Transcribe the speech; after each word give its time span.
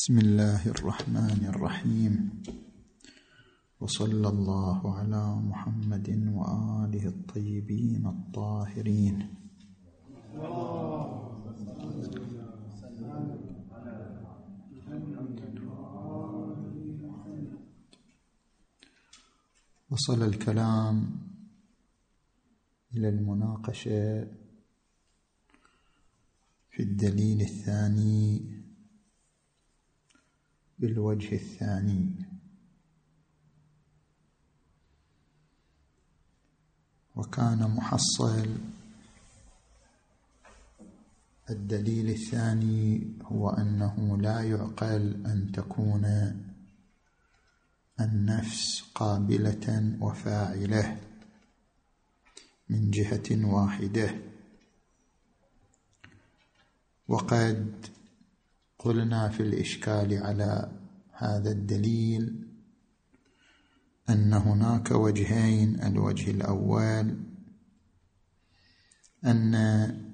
بسم 0.00 0.18
الله 0.18 0.66
الرحمن 0.66 1.44
الرحيم. 1.52 2.42
وصلى 3.80 4.28
الله 4.28 4.80
على 4.96 5.24
محمد 5.36 6.08
وآله 6.32 7.04
الطيبين 7.06 8.06
الطاهرين. 8.06 9.16
وصل 19.90 20.22
الكلام 20.22 20.96
إلى 22.96 23.08
المناقشة 23.08 24.24
في 26.70 26.82
الدليل 26.82 27.40
الثاني 27.40 28.59
بالوجه 30.80 31.34
الثاني. 31.34 32.10
وكان 37.16 37.70
محصل 37.70 38.58
الدليل 41.50 42.08
الثاني 42.10 43.12
هو 43.24 43.50
أنه 43.50 44.18
لا 44.18 44.40
يعقل 44.40 45.26
أن 45.26 45.52
تكون 45.52 46.04
النفس 48.00 48.82
قابلة 48.94 49.96
وفاعلة 50.00 51.00
من 52.68 52.90
جهة 52.90 53.44
واحدة. 53.44 54.20
وقد 57.08 57.86
قلنا 58.84 59.28
في 59.28 59.42
الإشكال 59.42 60.22
على 60.22 60.70
هذا 61.12 61.50
الدليل 61.50 62.48
أن 64.10 64.32
هناك 64.32 64.90
وجهين 64.90 65.82
الوجه 65.82 66.30
الأول 66.30 67.16
أن 69.24 70.10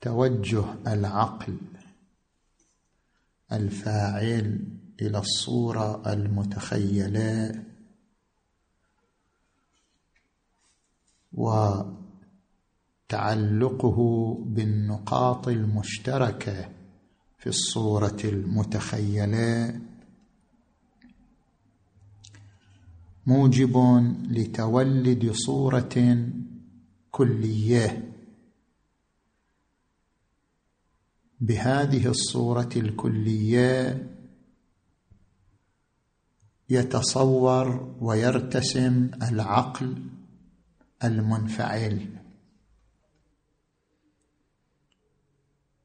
توجه 0.00 0.64
العقل 0.86 1.58
الفاعل 3.52 4.58
إلى 5.02 5.18
الصورة 5.18 6.12
المتخيلة 6.12 7.64
وتعلقه 13.10 13.98
بالنقاط 14.46 15.48
المشتركة 15.48 16.79
في 17.40 17.46
الصورة 17.46 18.16
المتخيلة. 18.24 19.80
موجب 23.26 23.76
لتولد 24.30 25.32
صورة 25.32 26.28
كلية. 27.10 28.12
بهذه 31.40 32.06
الصورة 32.06 32.70
الكلية 32.76 34.06
يتصور 36.70 37.96
ويرتسم 38.00 39.10
العقل 39.22 40.02
المنفعل. 41.04 42.19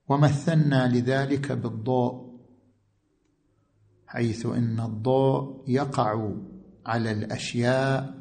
ومثلنا 0.10 0.88
لذلك 0.88 1.52
بالضوء 1.52 2.26
حيث 4.08 4.46
إن 4.46 4.80
الضوء 4.80 5.64
يقع 5.68 6.32
على 6.86 7.12
الأشياء 7.12 8.16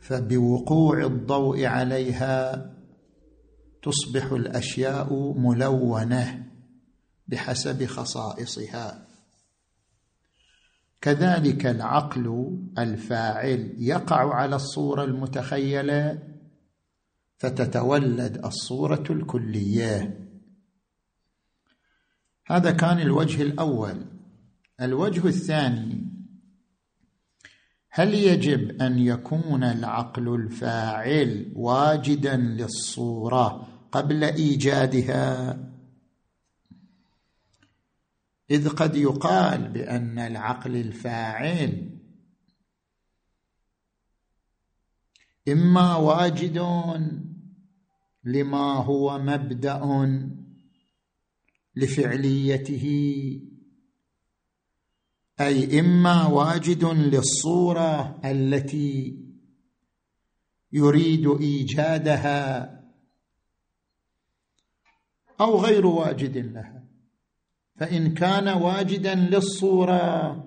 فبوقوع 0.00 1.04
الضوء 1.04 1.64
عليها 1.64 2.72
تصبح 3.82 4.32
الأشياء 4.32 5.34
ملونة 5.38 6.46
بحسب 7.28 7.86
خصائصها. 7.86 9.06
كذلك 11.00 11.66
العقل 11.66 12.56
الفاعل 12.78 13.74
يقع 13.78 14.34
على 14.34 14.56
الصورة 14.56 15.04
المتخيلة 15.04 16.22
فتتولد 17.38 18.44
الصورة 18.44 19.04
الكلية. 19.10 20.26
هذا 22.46 22.70
كان 22.70 23.00
الوجه 23.00 23.42
الأول. 23.42 24.06
الوجه 24.80 25.28
الثاني 25.28 26.16
هل 27.90 28.14
يجب 28.14 28.82
أن 28.82 28.98
يكون 28.98 29.64
العقل 29.64 30.34
الفاعل 30.34 31.52
واجدا 31.54 32.36
للصورة 32.36 33.68
قبل 33.92 34.24
إيجادها؟ 34.24 35.58
إذ 38.50 38.68
قد 38.68 38.96
يقال 38.96 39.68
بأن 39.68 40.18
العقل 40.18 40.76
الفاعل 40.76 41.95
إما 45.48 45.96
واجد 45.96 46.58
لما 48.24 48.74
هو 48.74 49.18
مبدأ 49.18 49.80
لفعليته 51.76 52.86
أي 55.40 55.80
إما 55.80 56.26
واجد 56.26 56.84
للصورة 56.84 58.20
التي 58.24 59.18
يريد 60.72 61.26
إيجادها 61.26 62.72
أو 65.40 65.60
غير 65.60 65.86
واجد 65.86 66.38
لها. 66.38 66.86
فإن 67.76 68.14
كان 68.14 68.48
واجدا 68.48 69.14
للصورة 69.14 70.42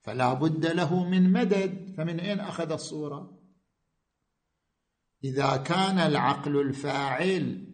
فلا 0.00 0.34
بد 0.34 0.66
له 0.66 1.04
من 1.08 1.32
مدد 1.32 1.94
فمن 1.96 2.20
أين 2.20 2.40
أخذ 2.40 2.72
الصورة؟ 2.72 3.41
إذا 5.24 5.56
كان 5.56 5.98
العقل 5.98 6.60
الفاعل 6.60 7.66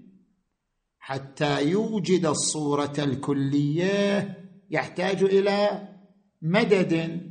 حتى 0.98 1.70
يوجد 1.70 2.26
الصورة 2.26 2.92
الكلية 2.98 4.34
يحتاج 4.70 5.22
إلى 5.22 5.88
مدد. 6.42 7.22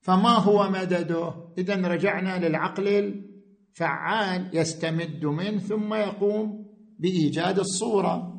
فما 0.00 0.36
هو 0.36 0.70
مدده؟ 0.70 1.34
اذا 1.58 1.76
رجعنا 1.76 2.48
للعقل 2.48 2.88
الفعال 2.88 4.50
يستمد 4.52 5.24
منه 5.24 5.58
ثم 5.58 5.94
يقوم 5.94 6.66
بإيجاد 6.98 7.58
الصورة. 7.58 8.32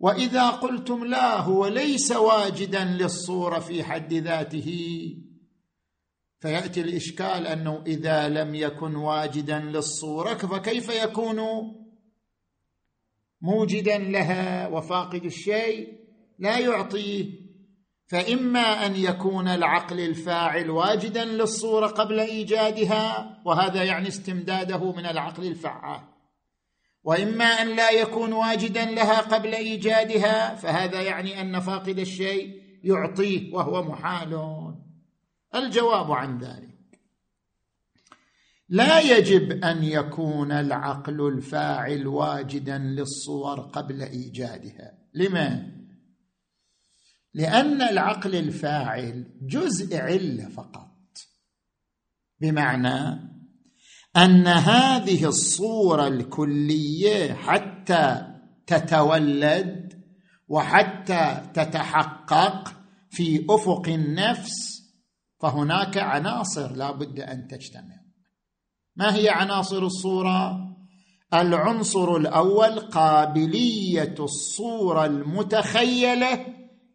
وإذا 0.00 0.50
قلتم 0.50 1.04
لا 1.04 1.40
هو 1.40 1.66
ليس 1.66 2.12
واجدا 2.12 2.84
للصورة 2.84 3.58
في 3.58 3.84
حد 3.84 4.14
ذاته. 4.14 4.70
فيأتي 6.42 6.80
الإشكال 6.80 7.46
أنه 7.46 7.82
إذا 7.86 8.28
لم 8.28 8.54
يكن 8.54 8.96
واجدا 8.96 9.58
للصورة 9.58 10.34
فكيف 10.34 10.88
يكون 11.02 11.38
موجدا 13.40 13.98
لها 13.98 14.68
وفاقد 14.68 15.24
الشيء؟ 15.24 15.88
لا 16.38 16.58
يعطيه. 16.58 17.42
فإما 18.06 18.86
أن 18.86 18.96
يكون 18.96 19.48
العقل 19.48 20.00
الفاعل 20.00 20.70
واجدا 20.70 21.24
للصورة 21.24 21.86
قبل 21.86 22.20
إيجادها 22.20 23.38
وهذا 23.44 23.84
يعني 23.84 24.08
استمداده 24.08 24.92
من 24.92 25.06
العقل 25.06 25.46
الفعال. 25.46 26.00
وإما 27.04 27.44
أن 27.44 27.76
لا 27.76 27.90
يكون 27.90 28.32
واجدا 28.32 28.84
لها 28.84 29.20
قبل 29.20 29.54
إيجادها 29.54 30.54
فهذا 30.54 31.02
يعني 31.02 31.40
أن 31.40 31.60
فاقد 31.60 31.98
الشيء 31.98 32.62
يعطيه 32.84 33.54
وهو 33.54 33.82
محال. 33.82 34.34
الجواب 35.54 36.12
عن 36.12 36.38
ذلك. 36.38 37.00
لا 38.68 39.00
يجب 39.00 39.64
أن 39.64 39.84
يكون 39.84 40.52
العقل 40.52 41.28
الفاعل 41.28 42.06
واجدا 42.06 42.78
للصور 42.78 43.60
قبل 43.60 44.02
إيجادها. 44.02 44.98
لما 45.14 45.72
لأن 47.34 47.82
العقل 47.82 48.34
الفاعل 48.34 49.24
جزء 49.42 49.96
علة 49.96 50.48
فقط. 50.48 50.92
بمعنى 52.40 53.32
أن 54.16 54.46
هذه 54.46 55.24
الصورة 55.24 56.08
الكلية 56.08 57.32
حتى 57.32 58.26
تتولد 58.66 60.02
وحتى 60.48 61.42
تتحقق 61.54 62.72
في 63.10 63.46
أفق 63.50 63.88
النفس 63.88 64.81
فهناك 65.42 65.98
عناصر 65.98 66.72
لا 66.72 66.90
بد 66.90 67.20
أن 67.20 67.48
تجتمع. 67.48 67.96
ما 68.96 69.14
هي 69.14 69.28
عناصر 69.28 69.82
الصورة؟ 69.82 70.68
العنصر 71.34 72.16
الأول 72.16 72.80
قابلية 72.80 74.14
الصورة 74.20 75.06
المتخيلة 75.06 76.46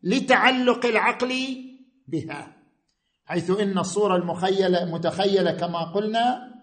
لتعلق 0.03 0.85
العقل 0.85 1.33
بها 2.07 2.57
حيث 3.25 3.49
إن 3.49 3.77
الصورة 3.77 4.15
المخيله 4.15 4.85
متخيلة 4.85 5.51
كما 5.51 5.91
قلنا 5.91 6.53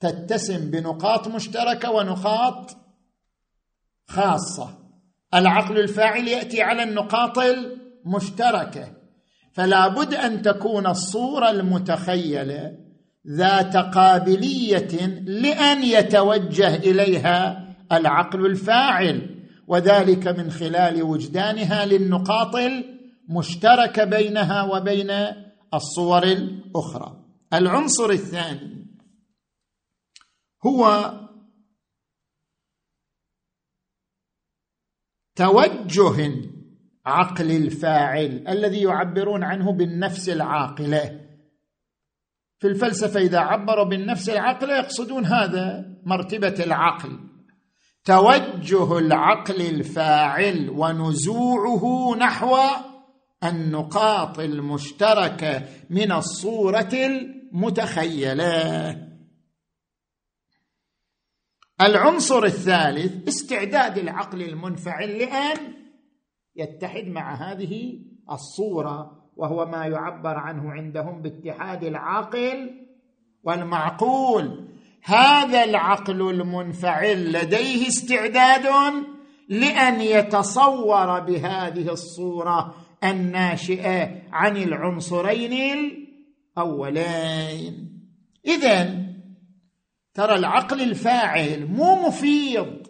تتسم 0.00 0.70
بنقاط 0.70 1.28
مشتركة 1.28 1.90
ونقاط 1.90 2.76
خاصة. 4.08 4.78
العقل 5.34 5.78
الفاعل 5.78 6.28
يأتي 6.28 6.62
على 6.62 6.82
النقاط 6.82 7.38
المشتركة. 7.38 9.03
فلا 9.54 9.88
بد 9.88 10.14
أن 10.14 10.42
تكون 10.42 10.86
الصورة 10.86 11.50
المتخيلة 11.50 12.78
ذات 13.26 13.76
قابلية 13.76 15.06
لأن 15.26 15.82
يتوجه 15.82 16.76
إليها 16.76 17.68
العقل 17.92 18.46
الفاعل 18.46 19.44
وذلك 19.66 20.28
من 20.28 20.50
خلال 20.50 21.02
وجدانها 21.02 21.86
للنقاط 21.86 22.56
المشتركة 22.56 24.04
بينها 24.04 24.62
وبين 24.62 25.10
الصور 25.74 26.22
الأخرى. 26.22 27.24
العنصر 27.52 28.10
الثاني 28.10 28.86
هو 30.66 31.12
توجه 35.36 36.53
عقل 37.06 37.50
الفاعل 37.50 38.44
الذي 38.48 38.82
يعبرون 38.82 39.44
عنه 39.44 39.72
بالنفس 39.72 40.28
العاقلة. 40.28 41.20
في 42.58 42.66
الفلسفة 42.66 43.20
إذا 43.20 43.38
عبروا 43.38 43.84
بالنفس 43.84 44.28
العاقلة 44.28 44.76
يقصدون 44.76 45.26
هذا 45.26 45.84
مرتبة 46.04 46.54
العقل. 46.64 47.18
توجه 48.04 48.98
العقل 48.98 49.60
الفاعل 49.60 50.70
ونزوعه 50.70 52.16
نحو 52.18 52.56
النقاط 53.44 54.38
المشتركة 54.38 55.62
من 55.90 56.12
الصورة 56.12 56.90
المتخيلة. 57.52 58.54
العنصر 61.80 62.44
الثالث 62.44 63.28
استعداد 63.28 63.98
العقل 63.98 64.42
المنفعل 64.42 65.18
لأن 65.18 65.83
يتحد 66.56 67.04
مع 67.04 67.34
هذه 67.34 67.98
الصورة 68.30 69.24
وهو 69.36 69.66
ما 69.66 69.86
يعبر 69.86 70.38
عنه 70.38 70.72
عندهم 70.72 71.22
باتحاد 71.22 71.84
العاقل 71.84 72.70
والمعقول. 73.44 74.68
هذا 75.02 75.64
العقل 75.64 76.30
المنفعل 76.30 77.32
لديه 77.32 77.88
استعداد 77.88 78.66
لأن 79.48 80.00
يتصور 80.00 81.20
بهذه 81.20 81.92
الصورة 81.92 82.74
الناشئة 83.04 84.22
عن 84.32 84.56
العنصرين 84.56 85.52
الأولين. 86.58 88.00
اذا 88.46 89.04
ترى 90.14 90.34
العقل 90.34 90.82
الفاعل 90.82 91.66
مو 91.66 92.06
مفيض 92.06 92.86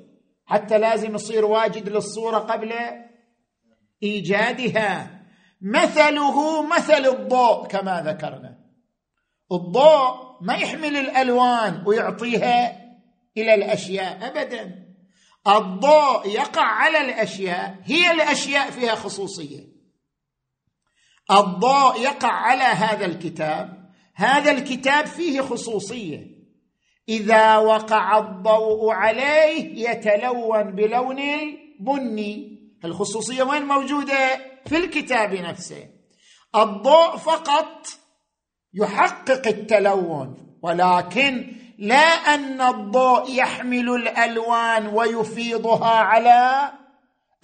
حتى 0.46 0.78
لازم 0.78 1.14
يصير 1.14 1.44
واجد 1.44 1.88
للصورة 1.88 2.38
قبل 2.38 2.72
إيجادها. 4.02 5.20
مثله 5.61 6.67
مثل 6.67 7.06
الضوء 7.06 7.67
كما 7.67 8.02
ذكرنا. 8.02 8.58
الضوء 9.52 10.25
ما 10.41 10.55
يحمل 10.55 10.96
الألوان 10.96 11.82
ويعطيها 11.87 12.85
إلى 13.37 13.55
الأشياء 13.55 14.29
ابدا. 14.29 14.85
الضوء 15.46 16.29
يقع 16.29 16.62
على 16.62 17.00
الأشياء 17.00 17.76
هي 17.85 18.11
الأشياء 18.11 18.70
فيها 18.70 18.94
خصوصية. 18.94 19.75
الضوء 21.31 22.00
يقع 22.00 22.32
على 22.32 22.62
هذا 22.62 23.06
الكتاب 23.06 23.90
هذا 24.14 24.50
الكتاب 24.50 25.06
فيه 25.06 25.40
خصوصية. 25.40 26.35
إذا 27.08 27.56
وقع 27.56 28.19
الضوء 28.19 28.93
عليه 28.93 29.90
يتلون 29.90 30.62
بلون 30.62 31.19
البني. 31.19 32.54
الخصوصية 32.85 33.43
وين 33.43 33.63
موجودة؟ 33.63 34.41
في 34.67 34.77
الكتاب 34.77 35.35
نفسه. 35.35 35.89
الضوء 36.57 37.17
فقط 37.17 37.87
يحقق 38.75 39.47
التلون 39.47 40.59
ولكن 40.63 41.53
لا 41.79 42.07
أن 42.35 42.61
الضوء 42.61 43.35
يحمل 43.35 43.91
الألوان 43.91 44.87
ويفيضها 44.87 45.95
على 45.95 46.73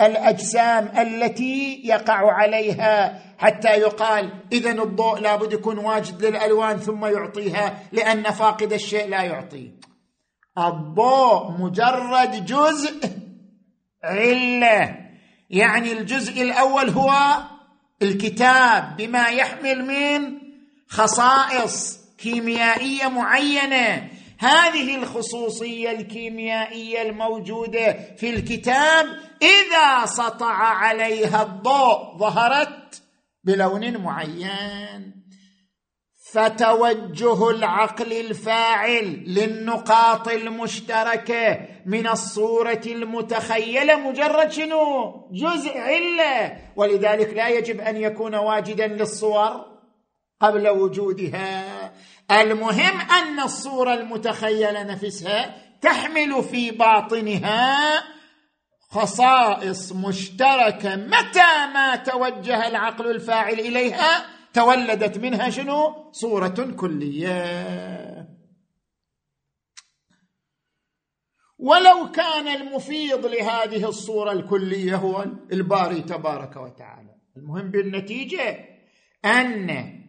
الأجسام 0.01 0.93
التي 0.99 1.83
يقع 1.85 2.33
عليها 2.33 3.23
حتى 3.39 3.69
يقال 3.69 4.33
اذا 4.53 4.71
الضوء 4.71 5.19
لابد 5.19 5.53
يكون 5.53 5.79
واجد 5.79 6.25
للألوان 6.25 6.77
ثم 6.77 7.07
يعطيها 7.07 7.79
لأن 7.93 8.23
فاقد 8.23 8.73
الشيء 8.73 9.09
لا 9.09 9.23
يعطي. 9.23 9.73
الضوء 10.59 11.51
مجرد 11.51 12.45
جزء 12.47 13.11
علة. 14.05 15.10
يعني 15.51 15.93
الجزء 15.93 16.43
الأول 16.43 16.89
هو 16.89 17.43
الكتاب 18.03 18.97
بما 18.97 19.29
يحمل 19.29 19.85
من 19.85 20.39
خصائص 20.89 22.01
كيميائية 22.19 23.09
معينة. 23.09 24.11
هذه 24.39 24.97
الخصوصية 24.97 25.91
الكيميائية 25.91 27.03
الموجودة 27.03 27.93
في 28.17 28.31
الكتاب 28.31 29.07
إذا 29.43 30.07
سطع 30.07 30.55
عليها 30.55 31.43
الضوء 31.43 32.19
ظهرت 32.19 33.03
بلون 33.45 33.97
معين. 33.97 35.20
فتوجه 36.33 37.51
العقل 37.51 38.13
الفاعل 38.13 39.25
للنقاط 39.27 40.29
المشتركة 40.29 41.59
من 41.87 42.09
الصورة 42.09 42.81
المتخيلة 42.87 43.97
مجرد 43.97 44.53
شنو؟ 44.53 45.15
جزء 45.33 45.79
علة. 45.79 46.57
ولذلك 46.77 47.35
لا 47.35 47.49
يجب 47.49 47.81
أن 47.81 47.97
يكون 47.97 48.35
واجدا 48.35 48.87
للصور 48.87 49.67
قبل 50.41 50.69
وجودها. 50.69 51.93
المهم 52.31 53.01
أن 53.01 53.41
الصورة 53.41 53.95
المتخيلة 53.95 54.83
نفسها 54.83 55.55
تحمل 55.81 56.45
في 56.45 56.71
باطنها 56.71 58.03
خصائص 58.91 59.93
مشتركة 59.93 60.97
متى 60.97 61.67
ما 61.75 61.97
توجه 61.97 62.69
العقل 62.69 63.11
الفاعل 63.11 63.61
إليها؟ 63.61 64.40
تولدت 64.53 65.19
منها 65.19 65.51
شنو؟ 65.51 66.11
صورة 66.13 66.75
كلية. 66.77 68.29
ولو 71.59 72.11
كان 72.11 72.49
المفيض 72.49 73.27
لهذه 73.27 73.89
الصورة 73.89 74.33
الكلية 74.33 74.97
هو 74.97 75.27
الباري 75.53 76.03
تبارك 76.03 76.57
وتعالى. 76.57 77.15
المهم 77.37 77.71
بالنتيجة 77.71 78.65
أن 79.25 80.01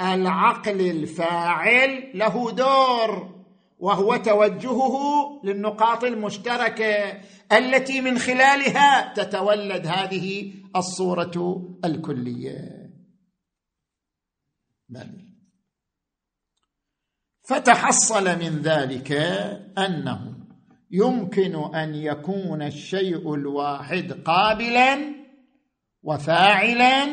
العقل 0.00 0.80
الفاعل 0.80 2.10
له 2.14 2.50
دور 2.50 3.34
وهو 3.78 4.16
توجهه 4.16 4.96
للنقاط 5.44 6.04
المشتركة 6.04 7.20
التي 7.52 8.00
من 8.00 8.18
خلالها 8.18 9.14
تتولد 9.14 9.86
هذه 9.86 10.52
الصورة 10.76 11.62
الكلية. 11.84 12.83
بل 14.94 15.24
فتحصل 17.48 18.38
من 18.38 18.62
ذلك 18.62 19.12
أنه 19.78 20.34
يمكن 20.90 21.74
أن 21.74 21.94
يكون 21.94 22.62
الشيء 22.62 23.34
الواحد 23.34 24.12
قابلا 24.12 24.98
وفاعلا 26.02 27.08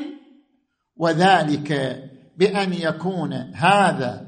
وذلك 0.95 1.71
بأن 2.37 2.73
يكون 2.73 3.33
هذا 3.53 4.27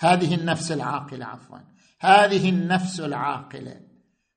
هذه 0.00 0.34
النفس 0.34 0.72
العاقلة 0.72 1.26
عفوا 1.26 1.58
هذه 2.00 2.48
النفس 2.48 3.00
العاقلة 3.00 3.80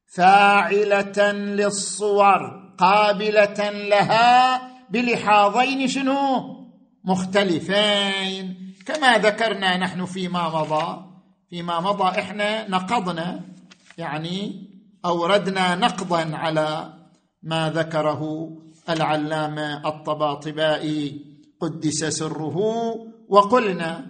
فاعلة 0.05 1.31
للصور 1.31 2.67
قابلة 2.77 3.69
لها 3.69 4.61
بلحاظين 4.89 5.87
شنو؟ 5.87 6.57
مختلفين. 7.07 8.73
كما 8.85 9.17
ذكرنا 9.17 9.77
نحن 9.77 10.05
فيما 10.05 10.49
مضى 10.49 11.05
فيما 11.49 11.79
مضى 11.79 12.19
إحنا 12.19 12.67
نقضنا 12.69 13.41
يعني 13.97 14.67
أوردنا 15.05 15.75
نقضا 15.75 16.35
على 16.35 16.93
ما 17.43 17.69
ذكره 17.69 18.51
العلامة 18.89 19.87
الطباطبائي 19.87 21.25
قدس 21.59 22.05
سره 22.05 22.57
وقلنا 23.29 24.05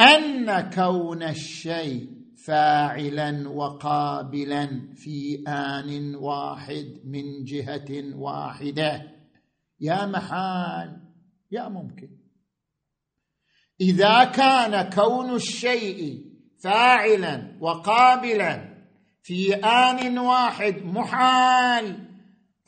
أن 0.00 0.70
كون 0.70 1.22
الشيء 1.22 2.22
فاعلا 2.46 3.48
وقابلا 3.48 4.94
في 4.96 5.44
آن 5.48 6.14
واحد 6.14 7.00
من 7.04 7.44
جهة 7.44 8.16
واحدة 8.16 9.11
يا 9.82 10.06
محال 10.06 11.00
يا 11.50 11.68
ممكن. 11.68 12.08
إذا 13.80 14.24
كان 14.24 14.90
كون 14.90 15.34
الشيء 15.34 16.24
فاعلا 16.64 17.58
وقابلا 17.60 18.72
في 19.22 19.54
آن 19.54 20.18
واحد 20.18 20.76
محال 20.84 22.08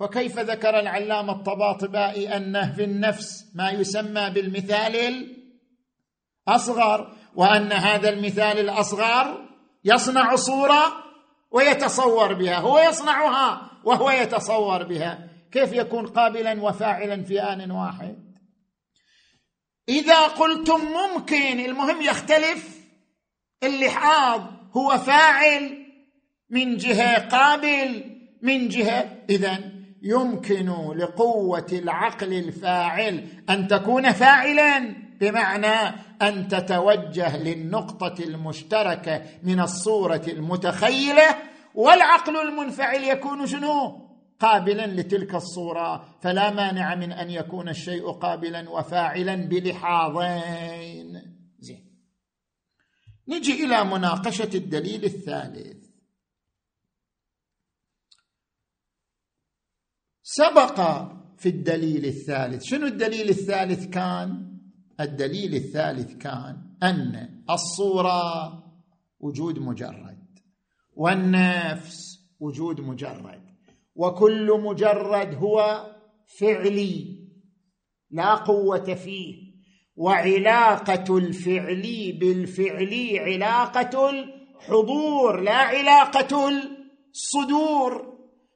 فكيف 0.00 0.38
ذكر 0.38 0.78
العلامة 0.80 1.32
الطباطبائي 1.32 2.36
أنه 2.36 2.72
في 2.72 2.84
النفس 2.84 3.52
ما 3.54 3.70
يسمى 3.70 4.30
بالمثال 4.30 5.26
الأصغر 6.48 7.16
وأن 7.34 7.72
هذا 7.72 8.08
المثال 8.08 8.58
الأصغر 8.58 9.48
يصنع 9.84 10.36
صورة 10.36 10.82
ويتصور 11.50 12.34
بها 12.34 12.58
هو 12.58 12.78
يصنعها 12.78 13.70
وهو 13.84 14.10
يتصور 14.10 14.82
بها. 14.82 15.33
كيف 15.54 15.72
يكون 15.72 16.06
قابلا 16.06 16.62
وفاعلا 16.62 17.24
في 17.24 17.42
آن 17.42 17.70
واحد؟ 17.70 18.16
إذا 19.88 20.26
قلتم 20.26 20.80
ممكن 20.80 21.60
المهم 21.60 22.02
يختلف 22.02 22.80
اللحاظ 23.62 24.40
هو 24.76 24.98
فاعل 24.98 25.86
من 26.50 26.76
جهة 26.76 27.28
قابل 27.28 28.04
من 28.42 28.68
جهة 28.68 29.18
اذا 29.30 29.58
يمكن 30.02 30.70
لقوة 30.96 31.66
العقل 31.72 32.32
الفاعل 32.32 33.28
أن 33.50 33.68
تكون 33.68 34.12
فاعلا 34.12 34.96
بمعنى 35.20 35.96
أن 36.22 36.48
تتوجه 36.48 37.36
للنقطة 37.36 38.24
المشتركة 38.24 39.22
من 39.42 39.60
الصورة 39.60 40.22
المتخيلة 40.28 41.36
والعقل 41.74 42.36
المنفعل 42.36 43.04
يكون 43.04 43.46
شنو؟ 43.46 44.03
قابلا 44.44 44.86
لتلك 44.86 45.34
الصورة 45.34 46.18
فلا 46.20 46.50
مانع 46.50 46.94
من 46.94 47.12
أن 47.12 47.30
يكون 47.30 47.68
الشيء 47.68 48.10
قابلا 48.10 48.70
وفاعلا 48.70 49.34
بلحاظين. 49.34 51.22
زين. 51.58 51.84
نجي 53.28 53.64
إلى 53.64 53.84
مناقشة 53.84 54.50
الدليل 54.54 55.04
الثالث. 55.04 55.84
سبق 60.22 60.80
في 61.38 61.48
الدليل 61.48 62.04
الثالث. 62.04 62.62
شنو 62.62 62.86
الدليل 62.86 63.28
الثالث 63.28 63.86
كان؟ 63.86 64.58
الدليل 65.00 65.54
الثالث 65.54 66.16
كان 66.16 66.76
أن 66.82 67.44
الصورة 67.50 68.22
وجود 69.20 69.58
مجرد 69.58 70.38
والنفس 70.92 71.98
وجود 72.40 72.80
مجرد. 72.80 73.43
وكل 73.94 74.60
مجرد 74.60 75.34
هو 75.34 75.86
فعلي 76.38 77.24
لا 78.10 78.34
قوة 78.34 78.94
فيه. 78.94 79.54
وعلاقة 79.96 81.18
الفعلي 81.18 82.12
بالفعلي 82.12 83.18
علاقة 83.18 84.10
الحضور 84.10 85.40
لا 85.40 85.56
علاقة 85.56 86.50
الصدور. 87.10 88.14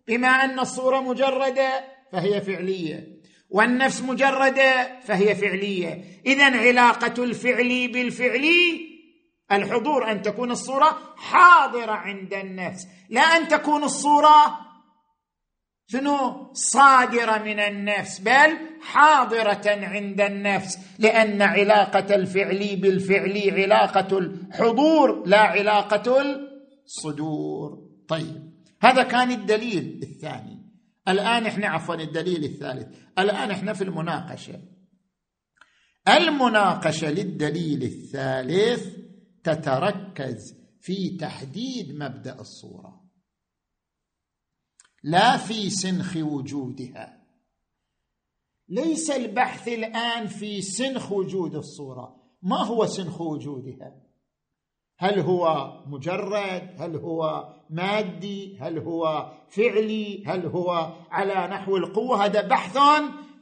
بما 0.08 0.28
أن 0.28 0.58
الصورة 0.58 1.00
مجردة 1.00 1.84
فهي 2.12 2.40
فعلية 2.40 3.18
والنفس 3.50 4.02
مجردة 4.02 5.00
فهي 5.00 5.34
فعلية. 5.34 6.04
اذا 6.26 6.44
علاقة 6.44 7.24
الفعل 7.24 7.88
بالفعل 7.88 8.48
الحضور 9.52 10.10
أن 10.10 10.22
تكون 10.22 10.50
الصورة 10.50 10.98
حاضرة 11.16 11.92
عند 11.92 12.34
النفس 12.34 12.86
لا 13.10 13.20
أن 13.20 13.48
تكون 13.48 13.84
الصورة 13.84 14.67
شنو؟ 15.90 16.50
صادرة 16.52 17.38
من 17.38 17.60
النفس 17.60 18.18
بل 18.18 18.58
حاضرة 18.80 19.62
عند 19.66 20.20
النفس 20.20 20.78
لأن 20.98 21.42
علاقة 21.42 22.14
الفعل 22.14 22.76
بالفعل 22.76 23.50
علاقة 23.50 24.18
الحضور 24.18 25.26
لا 25.26 25.40
علاقة 25.40 26.22
الصدور. 26.86 27.88
طيب 28.08 28.52
هذا 28.82 29.02
كان 29.02 29.30
الدليل 29.30 30.00
الثاني. 30.02 30.58
الآن 31.08 31.46
إحنا 31.46 31.68
عفوا 31.68 31.94
الدليل 31.94 32.44
الثالث. 32.44 32.98
الآن 33.18 33.50
إحنا 33.50 33.72
في 33.72 33.84
المناقشة. 33.84 34.60
المناقشة 36.08 37.10
للدليل 37.10 37.82
الثالث 37.82 38.86
تتركز 39.44 40.54
في 40.80 41.16
تحديد 41.16 41.94
مبدأ 41.94 42.40
الصورة. 42.40 42.97
لا 45.02 45.36
في 45.36 45.70
سنخ 45.70 46.16
وجودها. 46.16 47.18
ليس 48.68 49.10
البحث 49.10 49.68
الآن 49.68 50.26
في 50.26 50.62
سنخ 50.62 51.12
وجود 51.12 51.54
الصورة. 51.54 52.16
ما 52.42 52.56
هو 52.56 52.86
سنخ 52.86 53.20
وجودها؟ 53.20 53.94
هل 54.98 55.20
هو 55.20 55.72
مجرد؟ 55.86 56.74
هل 56.78 56.96
هو 56.96 57.48
مادي؟ 57.70 58.58
هل 58.60 58.78
هو 58.78 59.32
فعلي؟ 59.48 60.24
هل 60.26 60.46
هو 60.46 60.92
على 61.10 61.48
نحو 61.54 61.76
القوة؟ 61.76 62.24
هذا 62.24 62.40
بحث 62.40 62.78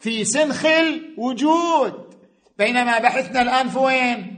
في 0.00 0.24
سنخ 0.24 0.66
الوجود. 0.66 2.14
بينما 2.58 2.98
بحثنا 2.98 3.42
الآن 3.42 3.68
في 3.68 3.78
وين؟ 3.78 4.36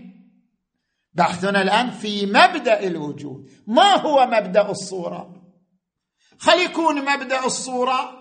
بحثنا 1.14 1.62
الآن 1.62 1.90
في 1.90 2.26
مبدأ 2.26 2.86
الوجود. 2.86 3.50
ما 3.66 3.96
هو 3.96 4.26
مبدأ 4.26 4.70
الصورة؟ 4.70 5.37
خل 6.38 6.58
يكون 6.58 7.12
مبدأ 7.12 7.44
الصورة 7.44 8.18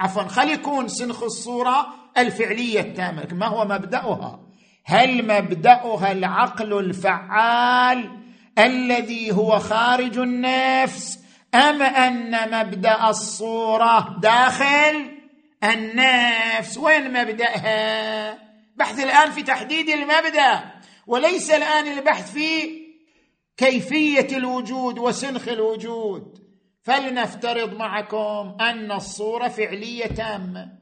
عفوا 0.00 0.22
خل 0.22 0.50
يكون 0.50 0.88
سنخ 0.88 1.22
الصورة 1.22 1.86
الفعلية 2.18 2.80
التامة 2.80 3.28
ما 3.32 3.46
هو 3.46 3.64
مبدأها؟ 3.64 4.40
هل 4.84 5.26
مبدأها 5.26 6.12
العقل 6.12 6.78
الفعال 6.78 8.10
الذي 8.58 9.32
هو 9.32 9.58
خارج 9.58 10.18
النفس 10.18 11.18
أم 11.54 11.82
أن 11.82 12.60
مبدأ 12.60 13.08
الصورة 13.08 14.18
داخل 14.22 15.10
النفس؟ 15.64 16.78
وين 16.78 17.12
مبدأها؟ 17.12 18.38
بحث 18.76 19.00
الآن 19.00 19.30
في 19.30 19.42
تحديد 19.42 19.88
المبدأ 19.88 20.64
وليس 21.06 21.50
الآن 21.50 21.98
البحث 21.98 22.32
في 22.32 22.80
كيفية 23.56 24.36
الوجود 24.36 24.98
وسنخ 24.98 25.48
الوجود. 25.48 26.39
فلنفترض 26.82 27.74
معكم 27.74 28.56
أن 28.60 28.92
الصورة 28.92 29.48
فعلية 29.48 30.06
تامة. 30.06 30.78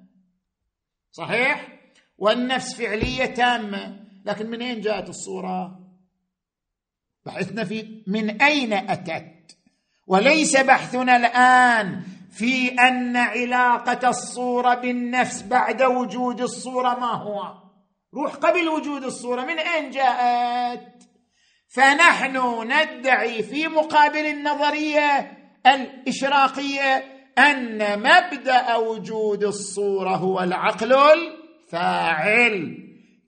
صحيح؟ 1.10 1.68
والنفس 2.18 2.74
فعلية 2.74 3.24
تامة. 3.24 4.00
لكن 4.24 4.50
من 4.50 4.62
أين 4.62 4.80
جاءت 4.80 5.08
الصورة؟ 5.08 5.80
بحثنا 7.26 7.64
في 7.64 8.02
من 8.06 8.42
أين 8.42 8.72
أتت؟ 8.72 9.56
وليس 10.06 10.56
بحثنا 10.56 11.16
الآن 11.16 12.02
في 12.30 12.68
أن 12.68 13.16
علاقة 13.16 14.08
الصورة 14.08 14.74
بالنفس 14.74 15.42
بعد 15.42 15.82
وجود 15.82 16.40
الصورة 16.40 16.98
ما 16.98 17.12
هو؟ 17.12 17.54
روح 18.14 18.34
قبل 18.34 18.68
وجود 18.68 19.04
الصورة 19.04 19.42
من 19.44 19.58
أين 19.58 19.90
جاءت؟ 19.90 21.02
فنحن 21.68 22.36
ندعي 22.72 23.42
في 23.42 23.68
مقابل 23.68 24.26
النظرية 24.26 25.37
الإشراقية 25.66 27.04
أن 27.38 27.98
مبدأ 27.98 28.76
وجود 28.76 29.44
الصورة 29.44 30.16
هو 30.16 30.40
العقل 30.40 30.92
الفاعل. 30.92 32.76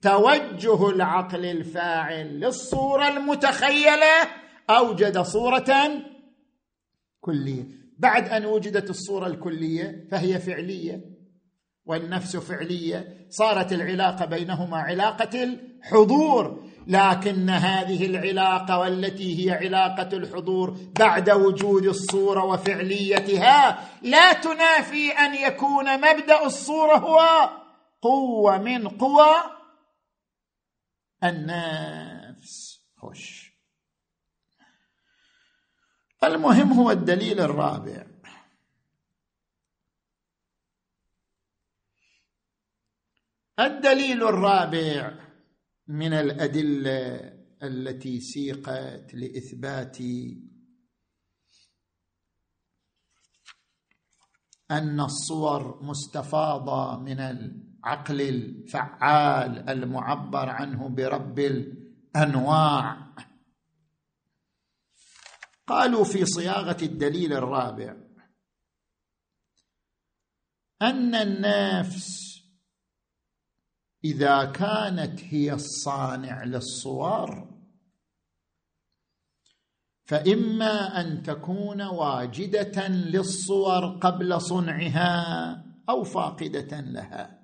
توجه 0.01 0.89
العقل 0.89 1.45
الفاعل 1.45 2.39
للصورة 2.39 3.07
المتخيلة. 3.07 4.27
أوجد 4.69 5.21
صورة 5.21 6.01
كلية. 7.19 7.63
بعد 7.97 8.29
أن 8.29 8.45
وجدت 8.45 8.89
الصورة 8.89 9.27
الكلية 9.27 10.07
فهي 10.11 10.39
فعلية 10.39 11.01
والنفس 11.85 12.37
فعلية. 12.37 13.27
صارت 13.29 13.73
العلاقة 13.73 14.25
بينهما 14.25 14.77
علاقة 14.77 15.43
الحضور. 15.43 16.70
لكن 16.91 17.49
هذه 17.49 18.05
العلاقة 18.05 18.79
والتي 18.79 19.45
هي 19.45 19.51
علاقة 19.51 20.17
الحضور 20.17 20.77
بعد 20.99 21.29
وجود 21.29 21.85
الصورة 21.85 22.43
وفعليتها 22.43 23.89
لا 24.01 24.33
تنافي 24.33 25.11
أن 25.11 25.35
يكون 25.35 25.97
مبدأ 25.97 26.45
الصورة 26.45 26.97
هو 26.97 27.49
قوة 28.01 28.57
من 28.57 28.87
قوى 28.87 29.35
النفس. 31.23 32.81
خش 32.97 33.51
المهم 36.23 36.73
هو 36.73 36.91
الدليل 36.91 37.39
الرابع. 37.39 38.05
الدليل 43.59 44.23
الرابع 44.23 45.30
من 45.87 46.13
الأدلة 46.13 47.33
التي 47.63 48.19
سيقت 48.19 49.13
لإثبات 49.13 49.97
أن 54.71 54.99
الصور 54.99 55.83
مستفاضة 55.83 56.99
من 56.99 57.19
العقل 57.19 58.21
الفعال 58.21 59.69
المعبر 59.69 60.49
عنه 60.49 60.89
برب 60.89 61.39
الأنواع. 61.39 63.11
قالوا 65.67 66.03
في 66.03 66.25
صياغة 66.25 66.77
الدليل 66.81 67.33
الرابع 67.33 67.95
أن 70.81 71.15
النفس 71.15 72.30
إذا 74.03 74.45
كانت 74.45 75.19
هي 75.23 75.53
الصانع 75.53 76.43
للصور 76.43 77.51
فإما 80.05 81.01
أن 81.01 81.23
تكون 81.23 81.81
واجدة 81.81 82.87
للصور 82.87 83.85
قبل 83.85 84.41
صنعها 84.41 85.63
أو 85.89 86.03
فاقدة 86.03 86.79
لها. 86.79 87.41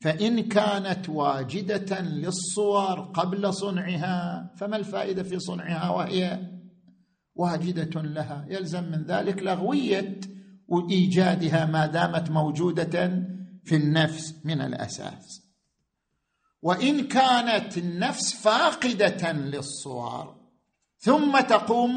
فإن 0.00 0.40
كانت 0.40 1.08
واجدة 1.08 2.00
للصور 2.00 3.00
قبل 3.00 3.54
صنعها 3.54 4.50
فما 4.56 4.76
الفائدة 4.76 5.22
في 5.22 5.38
صنعها 5.38 5.90
وهي 5.90 6.40
واجدة 7.34 8.02
لها؟ 8.02 8.46
يلزم 8.48 8.84
من 8.84 9.02
ذلك 9.02 9.42
لغوية 9.42 10.20
وإيجادها 10.68 11.66
ما 11.66 11.86
دامت 11.86 12.30
موجودة 12.30 13.28
في 13.68 13.76
النفس 13.76 14.34
من 14.44 14.60
الأساس. 14.60 15.42
وإن 16.62 17.08
كانت 17.08 17.78
النفس 17.78 18.34
فاقدة 18.34 19.32
للصور 19.32 20.36
ثم 20.98 21.40
تقوم 21.40 21.96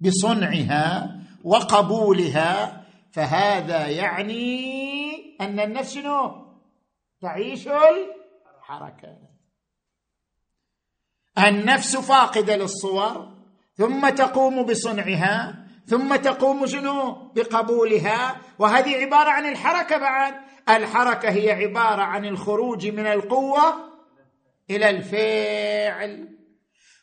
بصنعها 0.00 1.20
وقبولها 1.44 2.84
فهذا 3.12 3.86
يعني 3.86 5.36
أن 5.40 5.60
النفس 5.60 5.94
شنو؟ 5.94 6.46
تعيش 7.20 7.68
الحركة. 8.58 9.18
النفس 11.38 11.96
فاقدة 11.96 12.56
للصور 12.56 13.34
ثم 13.76 14.08
تقوم 14.08 14.66
بصنعها 14.66 15.63
ثم 15.86 16.16
تقوم 16.16 16.66
شنو؟ 16.66 17.12
بقبولها. 17.34 18.36
وهذه 18.58 18.96
عبارة 18.96 19.30
عن 19.30 19.46
الحركة 19.46 19.98
بعد. 19.98 20.34
الحركة 20.68 21.28
هي 21.28 21.50
عبارة 21.50 22.02
عن 22.02 22.24
الخروج 22.24 22.86
من 22.86 23.06
القوة 23.06 23.74
إلى 24.70 24.90
الفعل. 24.90 26.28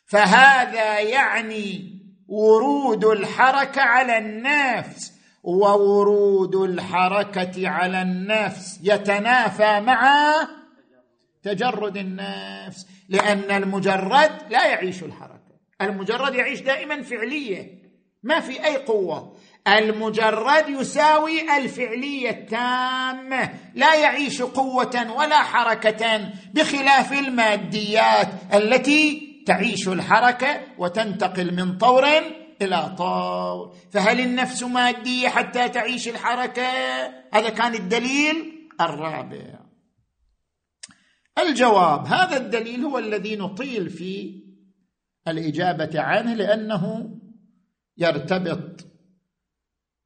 فهذا 0.06 1.00
يعني 1.00 1.98
ورود 2.28 3.04
الحركة 3.04 3.82
على 3.82 4.18
النفس. 4.18 5.12
وورود 5.42 6.54
الحركة 6.54 7.68
على 7.68 8.02
النفس 8.02 8.80
يتنافى 8.82 9.80
مع 9.80 10.32
تجرد 11.42 11.96
النفس. 11.96 12.86
لأن 13.08 13.62
المجرد 13.62 14.30
لا 14.50 14.66
يعيش 14.66 15.02
الحركة. 15.02 15.32
المجرد 15.80 16.34
يعيش 16.34 16.60
دائما 16.60 17.02
فعليه 17.02 17.81
ما 18.22 18.40
في 18.40 18.64
أي 18.64 18.76
قوة. 18.76 19.36
المجرد 19.68 20.68
يساوي 20.68 21.56
الفعلية 21.56 22.30
التامه 22.30 23.54
لا 23.74 23.94
يعيش 23.94 24.42
قوة 24.42 25.12
ولا 25.16 25.42
حركة 25.42 26.30
بخلاف 26.54 27.12
الماديات 27.12 28.28
التي 28.54 29.28
تعيش 29.46 29.88
الحركة 29.88 30.60
وتنتقل 30.78 31.54
من 31.54 31.78
طور 31.78 32.04
إلى 32.62 32.94
طور. 32.98 33.76
فهل 33.92 34.20
النفس 34.20 34.62
مادية 34.62 35.28
حتى 35.28 35.68
تعيش 35.68 36.08
الحركة؟ 36.08 36.68
هذا 37.32 37.48
كان 37.48 37.74
الدليل 37.74 38.68
الرابع. 38.80 39.62
الجواب 41.38 42.06
هذا 42.06 42.36
الدليل 42.36 42.84
هو 42.84 42.98
الذي 42.98 43.36
نطيل 43.36 43.90
في 43.90 44.42
الإجابة 45.28 46.00
عنه 46.00 46.34
لأنه 46.34 47.10
يرتبط 47.96 48.86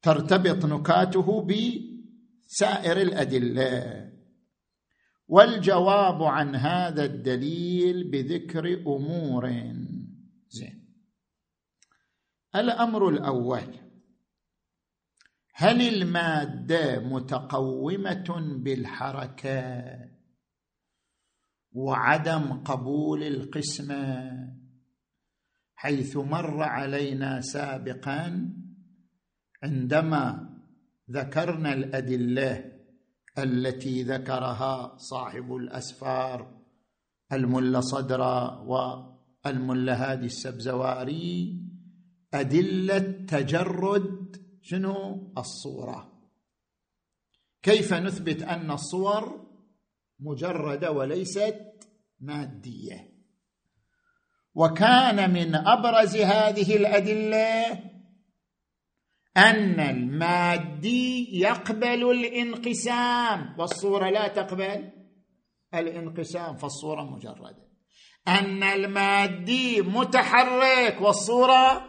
ترتبط 0.02 0.64
نكاته 0.64 1.46
بسائر 1.46 2.96
الأدلة. 2.96 4.12
والجواب 5.28 6.22
عن 6.22 6.56
هذا 6.56 7.04
الدليل 7.04 8.10
بذكر 8.10 8.74
أمور. 8.74 9.50
زين. 10.48 10.86
الأمر 12.56 13.08
الأول 13.08 13.86
هل 15.54 15.80
المادة 15.94 17.00
متقومة 17.00 18.58
بالحركة 18.64 19.84
وعدم 21.72 22.52
قبول 22.52 23.22
القسمة؟ 23.22 24.65
حيث 25.76 26.16
مر 26.16 26.62
علينا 26.62 27.40
سابقا 27.40 28.52
عندما 29.62 30.48
ذكرنا 31.10 31.72
الأدلة 31.72 32.72
التي 33.38 34.02
ذكرها 34.02 34.96
صاحب 34.96 35.56
الأسفار 35.56 36.56
الملا 37.32 37.80
صدرة 37.80 38.62
والملا 38.62 40.12
هادي 40.12 40.26
السبزواري 40.26 41.60
أدلة 42.34 42.98
تجرد 43.28 44.36
شنو؟ 44.62 45.32
الصورة. 45.38 46.12
كيف 47.62 47.94
نثبت 47.94 48.42
أن 48.42 48.70
الصور 48.70 49.46
مجردة 50.20 50.90
وليست 50.92 51.60
مادية؟ 52.20 53.15
وكان 54.56 55.32
من 55.32 55.54
أبرز 55.54 56.16
هذه 56.16 56.76
الأدلة 56.76 57.66
أن 59.36 59.80
المادي 59.80 61.40
يقبل 61.40 62.10
الانقسام 62.10 63.54
والصورة 63.58 64.10
لا 64.10 64.28
تقبل 64.28 64.90
الانقسام 65.74 66.56
فالصورة 66.56 67.02
مجردة. 67.02 67.66
أن 68.28 68.62
المادي 68.62 69.82
متحرك 69.82 71.00
والصورة 71.00 71.86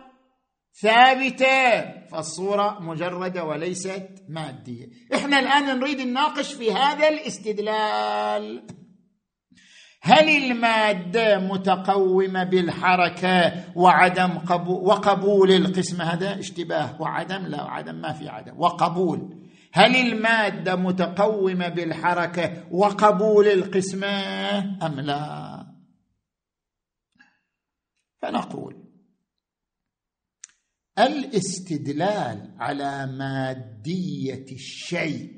ثابتة 0.81 1.81
فالصورة 2.07 2.79
مجردة 2.79 3.43
وليست 3.43 4.09
مادية. 4.29 4.85
إحنا 5.13 5.39
الآن 5.39 5.79
نريد 5.79 6.01
نناقش 6.01 6.53
في 6.53 6.71
هذا 6.71 7.07
الاستدلال. 7.07 8.67
هل 10.01 10.29
المادة 10.29 11.39
متقومة 11.39 12.43
بالحركة 12.43 13.63
وعدم 13.75 14.37
قبول 14.37 14.83
وقبول 14.83 15.51
القسم 15.51 16.01
هذا؟ 16.01 16.39
اشتباه. 16.39 17.01
وعدم؟ 17.01 17.45
لا 17.45 17.61
عدم 17.61 17.95
ما 17.95 18.13
في 18.13 18.29
عدم. 18.29 18.59
وقبول. 18.59 19.47
هل 19.73 19.95
المادة 19.95 20.75
متقومة 20.75 21.67
بالحركة 21.67 22.67
وقبول 22.71 23.47
القسمه 23.47 24.59
أم 24.85 24.99
لا؟ 24.99 25.67
فنقول 28.21 28.83
الاستدلال 30.99 32.55
على 32.59 33.07
مادية 33.07 34.45
الشيء 34.51 35.37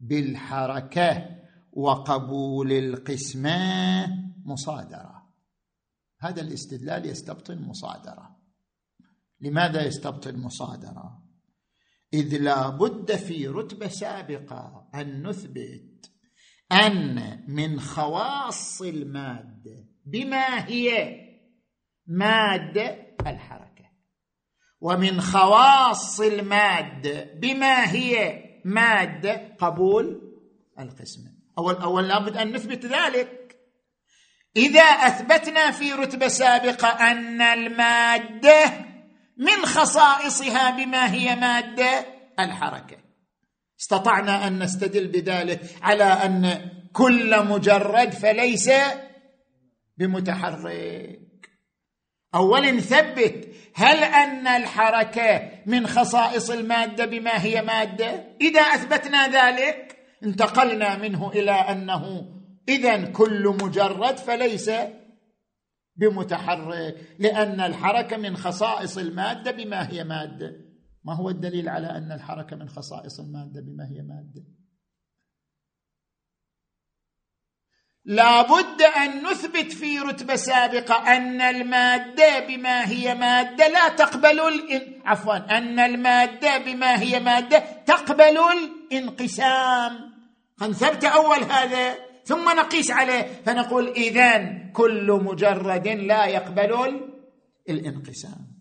بالحركة 0.00 1.35
وقبول 1.76 2.72
القسمة 2.72 4.06
مصادرة. 4.44 5.26
هذا 6.20 6.42
الاستدلال 6.42 7.06
يستبطن 7.06 7.62
مصادرة. 7.62 8.36
لماذا 9.40 9.86
يستبطن 9.86 10.36
مصادرة؟ 10.36 11.22
إذ 12.14 12.38
لا 12.38 12.68
بد 12.68 13.16
في 13.16 13.48
رتبة 13.48 13.88
سابقة 13.88 14.88
أن 14.94 15.26
نثبت 15.26 16.10
أن 16.72 17.44
من 17.48 17.80
خواص 17.80 18.82
الماده 18.82 19.88
بما 20.04 20.68
هي 20.68 21.16
ماده 22.06 23.16
الحركة 23.26 23.90
ومن 24.80 25.20
خواص 25.20 26.20
الماده 26.20 27.34
بما 27.34 27.92
هي 27.92 28.42
ماده 28.64 29.54
قبول 29.58 30.34
القسمة. 30.78 31.35
أول 31.58 31.74
أول 31.74 32.08
لابد 32.08 32.36
أن 32.36 32.52
نثبت 32.52 32.86
ذلك. 32.86 33.56
إذا 34.56 34.82
أثبتنا 34.82 35.70
في 35.70 35.92
رتبة 35.92 36.28
سابقة 36.28 36.88
أن 36.88 37.42
المادة 37.42 38.72
من 39.36 39.66
خصائصها 39.66 40.70
بما 40.70 41.12
هي 41.12 41.36
مادة 41.36 42.06
الحركة. 42.38 42.96
استطعنا 43.80 44.46
أن 44.46 44.62
نستدل 44.62 45.08
بذلك 45.08 45.60
على 45.82 46.04
أن 46.04 46.70
كل 46.92 47.44
مجرد 47.46 48.12
فليس 48.12 48.70
بمتحرك. 49.96 51.20
اولا 52.34 52.70
نثبت 52.70 53.48
هل 53.74 54.04
أن 54.04 54.46
الحركة 54.46 55.50
من 55.66 55.86
خصائص 55.86 56.50
المادة 56.50 57.06
بما 57.06 57.44
هي 57.44 57.62
مادة؟ 57.62 58.36
إذا 58.40 58.60
أثبتنا 58.60 59.28
ذلك 59.28 59.85
انتقلنا 60.24 60.98
منه 60.98 61.30
إلى 61.30 61.52
أنه 61.52 62.32
اذا 62.68 63.10
كل 63.10 63.56
مجرد 63.62 64.16
فليس 64.16 64.70
بمتحرك 65.96 67.16
لأن 67.18 67.60
الحركة 67.60 68.16
من 68.16 68.36
خصائص 68.36 68.98
المادة 68.98 69.50
بما 69.50 69.90
هي 69.90 70.04
مادة. 70.04 70.66
ما 71.04 71.14
هو 71.14 71.30
الدليل 71.30 71.68
على 71.68 71.86
أن 71.86 72.12
الحركة 72.12 72.56
من 72.56 72.68
خصائص 72.68 73.20
المادة 73.20 73.60
بما 73.60 73.88
هي 73.88 74.02
مادة؟ 74.02 74.42
لابد 78.04 78.82
أن 78.82 79.26
نثبت 79.26 79.72
في 79.72 79.98
رتبة 79.98 80.36
سابقة 80.36 81.16
أن 81.16 81.40
المادة 81.40 82.46
بما 82.48 82.88
هي 82.88 83.14
مادة 83.14 83.68
لا 83.68 83.88
تقبل 83.88 84.40
الإن... 84.40 85.02
عفوا 85.04 85.58
أن 85.58 85.78
المادة 85.78 86.58
بما 86.58 87.00
هي 87.02 87.20
مادة 87.20 87.58
تقبل 87.86 88.38
الانقسام. 88.38 90.05
فنثبت 90.56 91.04
أول 91.04 91.38
هذا 91.38 91.94
ثم 92.24 92.44
نقيس 92.56 92.90
عليه 92.90 93.22
فنقول 93.22 93.88
اذا 93.88 94.58
كل 94.72 95.12
مجرد 95.12 95.88
لا 95.88 96.26
يقبل 96.26 97.00
الانقسام. 97.68 98.56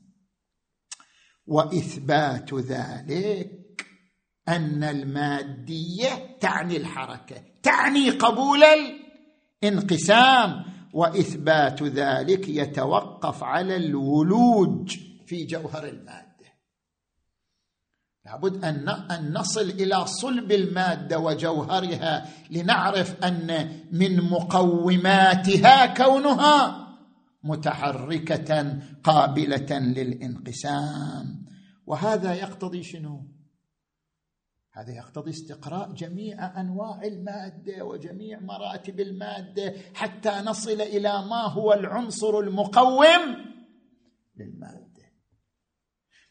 وإثبات 1.45 2.53
ذلك 2.53 3.85
أن 4.47 4.83
المادية 4.83 6.37
تعني 6.39 6.77
الحركة 6.77 7.35
تعني 7.63 8.09
قبول 8.09 8.63
الانقسام. 9.63 10.75
وإثبات 10.95 11.83
ذلك 11.83 12.49
يتوقف 12.49 13.43
على 13.43 13.75
الولوج 13.75 14.97
في 15.25 15.45
جوهر 15.45 15.87
الماده 15.87 16.24
لابد 18.25 18.65
أن 18.65 19.33
نصل 19.33 19.69
إلى 19.69 20.07
صلب 20.07 20.51
المادة 20.51 21.19
وجوهرها 21.19 22.29
لنعرف 22.49 23.23
أن 23.23 23.79
من 23.91 24.21
مقوماتها 24.21 25.85
كونها 25.85 26.87
متحركة 27.43 28.79
قابلة 29.03 29.79
للانقسام. 29.79 31.45
وهذا 31.85 32.33
يقتضي 32.33 32.83
شنو؟ 32.83 33.21
هذا 34.73 34.91
يقتضي 34.93 35.31
استقراء 35.31 35.91
جميع 35.91 36.61
أنواع 36.61 37.01
المادة 37.03 37.85
وجميع 37.85 38.39
مراتب 38.39 38.99
المادة 38.99 39.73
حتى 39.93 40.29
نصل 40.45 40.81
إلى 40.81 41.25
ما 41.25 41.41
هو 41.41 41.73
العنصر 41.73 42.39
المقوم 42.39 43.35
للمادة. 44.37 44.85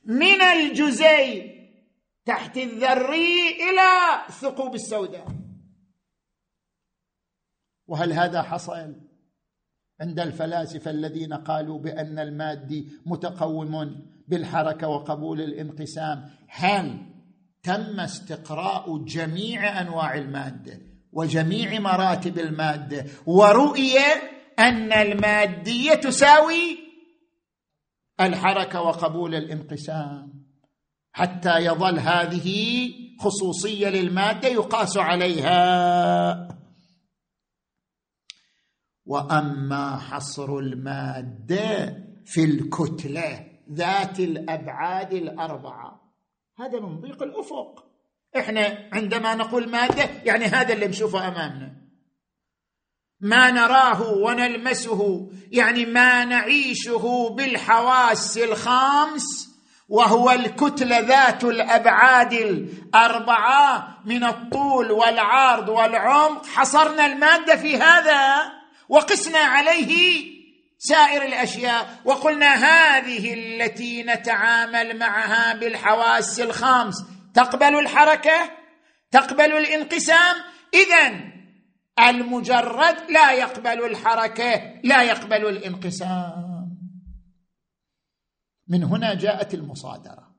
من 0.04 0.42
الجزيء 0.42 1.63
تحت 2.24 2.56
الذري 2.56 3.48
إلى 3.48 4.24
الثقوب 4.28 4.74
السوداء. 4.74 5.26
وهل 7.86 8.12
هذا 8.12 8.42
حصل 8.42 8.94
عند 10.00 10.20
الفلاسفة 10.20 10.90
الذين 10.90 11.34
قالوا 11.34 11.78
بأن 11.78 12.18
المادي 12.18 12.88
متقوم 13.06 14.02
بالحركة 14.28 14.88
وقبول 14.88 15.40
الانقسام؟ 15.40 16.30
هل 16.48 17.14
تم 17.62 18.00
استقراء 18.00 18.98
جميع 19.04 19.80
أنواع 19.80 20.14
المادة 20.14 20.80
وجميع 21.12 21.80
مراتب 21.80 22.38
المادة 22.38 23.06
ورؤي 23.26 23.98
أن 24.58 24.92
المادية 24.92 25.94
تساوي 25.94 26.78
الحركة 28.20 28.82
وقبول 28.82 29.34
الانقسام؟ 29.34 30.43
حتى 31.14 31.58
يظل 31.58 31.98
هذه 31.98 32.90
خصوصية 33.20 33.88
للمادة 33.88 34.48
يقاس 34.48 34.96
عليها. 34.96 36.48
وأما 39.06 39.96
حصر 39.96 40.58
المادة 40.58 41.96
في 42.24 42.44
الكتلة 42.44 43.46
ذات 43.72 44.20
الأبعاد 44.20 45.12
الأربعة 45.12 46.12
هذا 46.58 46.80
من 46.80 47.00
ضيق 47.00 47.22
الأفق. 47.22 47.84
إحنا 48.36 48.88
عندما 48.92 49.34
نقول 49.34 49.70
مادة 49.70 50.04
يعني 50.24 50.44
هذا 50.44 50.74
اللي 50.74 50.88
نشوفه 50.88 51.28
أمامنا. 51.28 51.74
ما 53.20 53.50
نراه 53.50 54.12
ونلمسه 54.12 55.30
يعني 55.52 55.86
ما 55.86 56.24
نعيشه 56.24 57.28
بالحواس 57.36 58.38
الخامس 58.38 59.53
وهو 59.88 60.30
الكتله 60.30 60.98
ذات 60.98 61.44
الأبعاد 61.44 62.32
الأربعة 62.32 63.98
من 64.04 64.24
الطول 64.24 64.90
والعرض 64.90 65.68
والعمق. 65.68 66.46
حصرنا 66.46 67.06
المادة 67.06 67.56
في 67.56 67.76
هذا 67.76 68.52
وقسنا 68.88 69.38
عليه 69.38 70.24
سائر 70.78 71.22
الأشياء. 71.22 71.86
وقلنا 72.04 72.54
هذه 72.54 73.34
التي 73.34 74.02
نتعامل 74.02 74.98
معها 74.98 75.54
بالحواس 75.54 76.40
الخمس. 76.40 76.94
تقبل 77.34 77.78
الحركة؟ 77.78 78.50
تقبل 79.10 79.56
الانقسام؟ 79.56 80.36
اذا 80.74 81.34
المجرد 82.08 83.10
لا 83.10 83.32
يقبل 83.32 83.84
الحركة 83.84 84.80
لا 84.84 85.02
يقبل 85.02 85.48
الانقسام. 85.48 86.53
من 88.68 88.84
هنا 88.84 89.14
جاءت 89.14 89.54
المصادرة. 89.54 90.34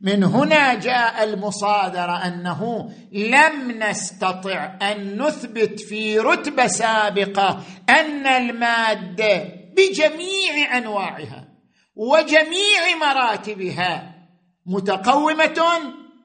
من 0.00 0.24
هنا 0.24 0.74
جاء 0.74 1.24
المصادرة 1.24 2.26
أنه 2.26 2.92
لم 3.12 3.82
نستطع 3.82 4.78
أن 4.82 5.22
نثبت 5.22 5.80
في 5.80 6.18
رتبة 6.18 6.66
سابقة 6.66 7.62
أن 7.88 8.26
المادة 8.26 9.44
بجميع 9.76 10.78
أنواعها 10.78 11.48
وجميع 11.94 12.96
مراتبها 13.00 14.14
متقومة 14.66 15.60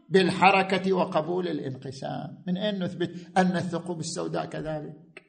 بالحركة 0.09 0.93
وقبول 0.93 1.47
الانقسام. 1.47 2.43
من 2.47 2.57
أين 2.57 2.83
نثبت؟ 2.83 3.37
أن 3.37 3.57
الثقوب 3.57 3.99
السوداء 3.99 4.45
كذلك. 4.45 5.23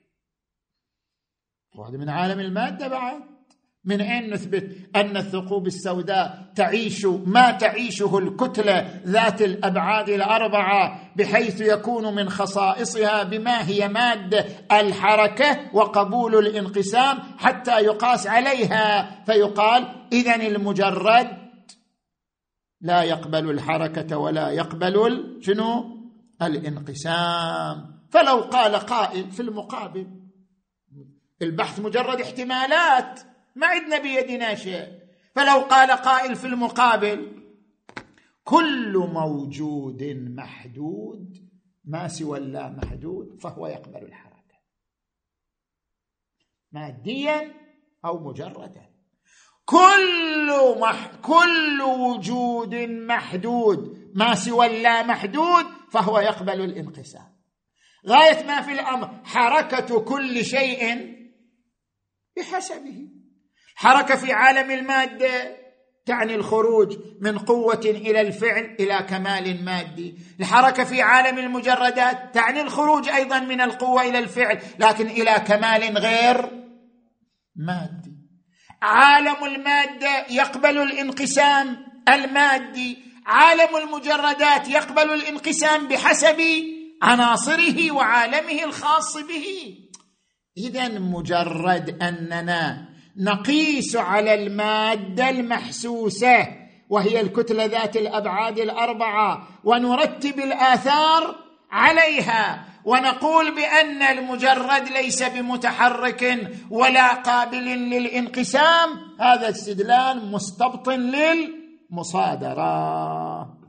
وهذا 1.75 1.97
من 1.97 2.09
عالم 2.09 2.41
المادة 2.41 2.89
بعد. 2.89 3.40
من 3.85 4.01
أين 4.01 4.35
نثبت 4.35 4.77
أن 4.97 5.17
الثقوب 5.17 5.67
السوداء 5.67 6.53
تعيش 6.55 7.05
ما 7.05 7.51
تعيشه 7.51 8.19
الكتله 8.19 9.01
ذات 9.05 9.43
الأبعاد 9.43 10.09
الأربعة 10.09 11.13
بحيث 11.17 11.61
يكون 11.61 12.15
من 12.15 12.29
خصائصها 12.29 13.23
بما 13.23 13.69
هي 13.69 13.89
مادة 13.89 14.47
الحركة 14.73 15.77
وقبول 15.77 16.47
الانقسام 16.47 17.19
حتى 17.39 17.81
يقاس 17.81 18.27
عليها. 18.27 19.11
فيقال 19.25 20.07
اذا 20.13 20.35
المجرد 20.35 21.29
لا 22.81 23.03
يقبل 23.03 23.51
الحركة 23.51 24.19
ولا 24.19 24.51
يقبل 24.51 25.25
شنو؟ 25.41 25.97
الانقسام. 26.43 28.01
فلو 28.11 28.41
قال 28.41 28.77
قائل 28.77 29.31
في 29.31 29.41
المقابل 29.41 30.07
البحث 31.43 31.81
مجرد 31.81 32.21
احتمالات. 32.21 33.21
ما 33.55 33.67
عندنا 33.67 33.99
بيدنا 33.99 34.55
شيء. 34.55 35.01
فلو 35.35 35.61
قال 35.61 35.91
قائل 35.91 36.37
في 36.37 36.47
المقابل 36.47 37.41
كل 38.45 38.99
موجود 39.13 40.03
محدود 40.37 41.51
ما 41.85 42.09
سوى 42.09 42.39
اللا 42.39 42.69
محدود 42.69 43.41
فهو 43.41 43.67
يقبل 43.67 44.03
الحركة. 44.03 44.59
ماديا 46.73 47.55
أو 48.05 48.19
مجردا. 48.19 48.91
كل 49.65 50.79
مح 50.81 51.15
كل 51.15 51.83
وجود 51.83 52.75
محدود 52.85 54.11
ما 54.15 54.35
سوى 54.35 54.67
اللا 54.67 55.03
محدود 55.03 55.67
فهو 55.91 56.19
يقبل 56.19 56.61
الانقسام. 56.61 57.41
غاية 58.07 58.47
ما 58.47 58.61
في 58.61 58.73
الأمر 58.73 59.25
حركة 59.25 60.01
كل 60.01 60.45
شيء 60.45 61.15
بحسبه. 62.37 63.20
حركة 63.75 64.17
في 64.17 64.33
عالم 64.33 64.71
المادة 64.71 65.61
تعني 66.07 66.35
الخروج 66.35 66.97
من 67.21 67.39
قوة 67.39 67.81
إلى 67.85 68.21
الفعل 68.21 68.77
إلى 68.81 69.07
كمال 69.09 69.65
مادي. 69.65 70.19
الحركة 70.41 70.85
في 70.85 71.03
عالم 71.03 71.39
المجردات 71.39 72.35
تعني 72.35 72.61
الخروج 72.61 73.09
أيضا 73.09 73.41
من 73.41 73.61
القوة 73.61 74.03
إلى 74.03 74.19
الفعل 74.19 74.61
لكن 74.79 75.07
إلى 75.07 75.45
كمال 75.47 75.99
غير 75.99 76.51
مادي. 77.57 78.11
عالم 78.83 79.45
المادة 79.45 80.27
يقبل 80.31 80.79
الانقسام 80.79 81.77
المادي. 82.09 82.99
عالم 83.27 83.77
المجردات 83.77 84.69
يقبل 84.69 85.15
الانقسام 85.15 85.89
بحسب 85.89 86.43
عناصره 87.03 87.91
وعالمه 87.91 88.65
الخاص 88.65 89.17
به. 89.17 89.77
اذا 90.57 90.89
مجرد 90.89 92.03
أننا 92.03 92.90
نقيس 93.21 93.97
على 93.97 94.35
المادة 94.35 95.31
المحسوسة 95.31 96.47
وهي 96.89 97.21
الكتلة 97.21 97.65
ذات 97.65 97.97
الأبعاد 97.97 98.59
الأربعة 98.59 99.49
ونرتب 99.65 100.39
الآثار 100.39 101.37
عليها 101.71 102.65
ونقول 102.85 103.55
بأن 103.55 104.03
المجرد 104.03 104.89
ليس 104.89 105.23
بمتحرك 105.23 106.51
ولا 106.71 107.15
قابل 107.15 107.65
للانقسام 107.65 108.89
هذا 109.21 109.49
استدلال 109.51 110.33
مستبطن 110.33 111.01
للمصادرة. 111.91 112.71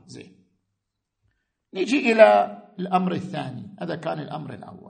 زين. 0.06 0.32
نجي 1.74 2.12
إلى 2.12 2.58
الأمر 2.78 3.12
الثاني 3.12 3.76
هذا 3.80 3.96
كان 3.96 4.18
الأمر 4.18 4.54
الأول. 4.54 4.81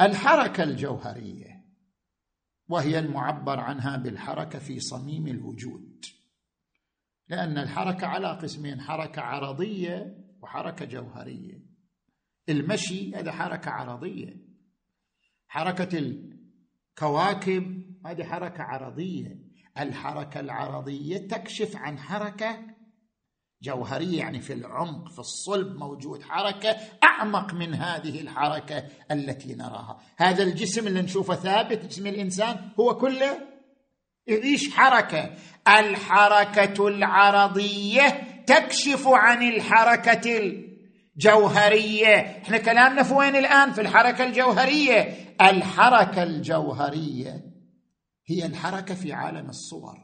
الحركة 0.00 0.62
الجوهرية 0.62 1.64
وهي 2.68 2.98
المعبر 2.98 3.60
عنها 3.60 3.96
بالحركة 3.96 4.58
في 4.58 4.80
صميم 4.80 5.26
الوجود. 5.26 6.04
لأن 7.28 7.58
الحركة 7.58 8.06
على 8.06 8.28
قسمين 8.28 8.80
حركة 8.80 9.22
عرضية 9.22 10.24
وحركة 10.42 10.84
جوهرية. 10.84 11.62
المشي 12.48 13.14
هذا 13.14 13.32
حركة 13.32 13.70
عرضية. 13.70 14.36
حركة 15.48 15.98
الكواكب 15.98 17.96
هذه 18.06 18.24
حركة 18.24 18.62
عرضية. 18.62 19.50
الحركة 19.78 20.40
العرضية 20.40 21.28
تكشف 21.28 21.76
عن 21.76 21.98
حركة 21.98 22.70
جوهرية 23.62 24.18
يعني 24.18 24.40
في 24.40 24.52
العمق 24.52 25.08
في 25.08 25.18
الصلب 25.18 25.76
موجود 25.76 26.22
حركة 26.22 26.76
أعمق 27.20 27.54
من 27.54 27.74
هذه 27.74 28.20
الحركة 28.20 28.84
التي 29.10 29.54
نراها. 29.54 30.00
هذا 30.16 30.42
الجسم 30.42 30.86
اللي 30.86 31.02
نشوفه 31.02 31.34
ثابت 31.34 31.84
جسم 31.84 32.06
الإنسان 32.06 32.70
هو 32.80 32.96
كله 32.96 33.38
يعيش 34.26 34.70
حركة. 34.70 35.34
الحركة 35.68 36.88
العرضية 36.88 38.08
تكشف 38.46 39.08
عن 39.08 39.42
الحركة 39.42 40.38
الجوهرية. 41.16 42.16
إحنا 42.16 42.58
كلامنا 42.58 43.02
في 43.02 43.14
وين 43.14 43.36
الآن؟ 43.36 43.72
في 43.72 43.80
الحركة 43.80 44.24
الجوهرية. 44.24 45.34
الحركة 45.40 46.22
الجوهرية 46.22 47.44
هي 48.26 48.46
الحركة 48.46 48.94
في 48.94 49.12
عالم 49.12 49.48
الصور. 49.48 49.98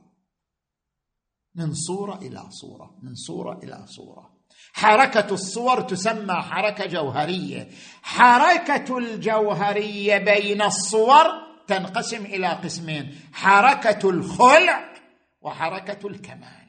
من 1.54 1.74
صورة 1.74 2.18
إلى 2.18 2.50
صورة 2.50 2.98
من 3.02 3.14
صورة 3.14 3.60
إلى 3.62 3.86
صورة. 3.86 4.35
حركة 4.72 5.34
الصور 5.34 5.80
تسمى 5.80 6.34
حركة 6.34 6.86
جوهرية. 6.86 7.68
حركة 8.02 8.98
الجوهرية 8.98 10.18
بين 10.18 10.62
الصور 10.62 11.26
تنقسم 11.66 12.24
إلى 12.24 12.48
قسمين 12.48 13.20
حركة 13.32 14.10
الخلع 14.10 14.94
وحركة 15.40 16.08
الكمال. 16.08 16.66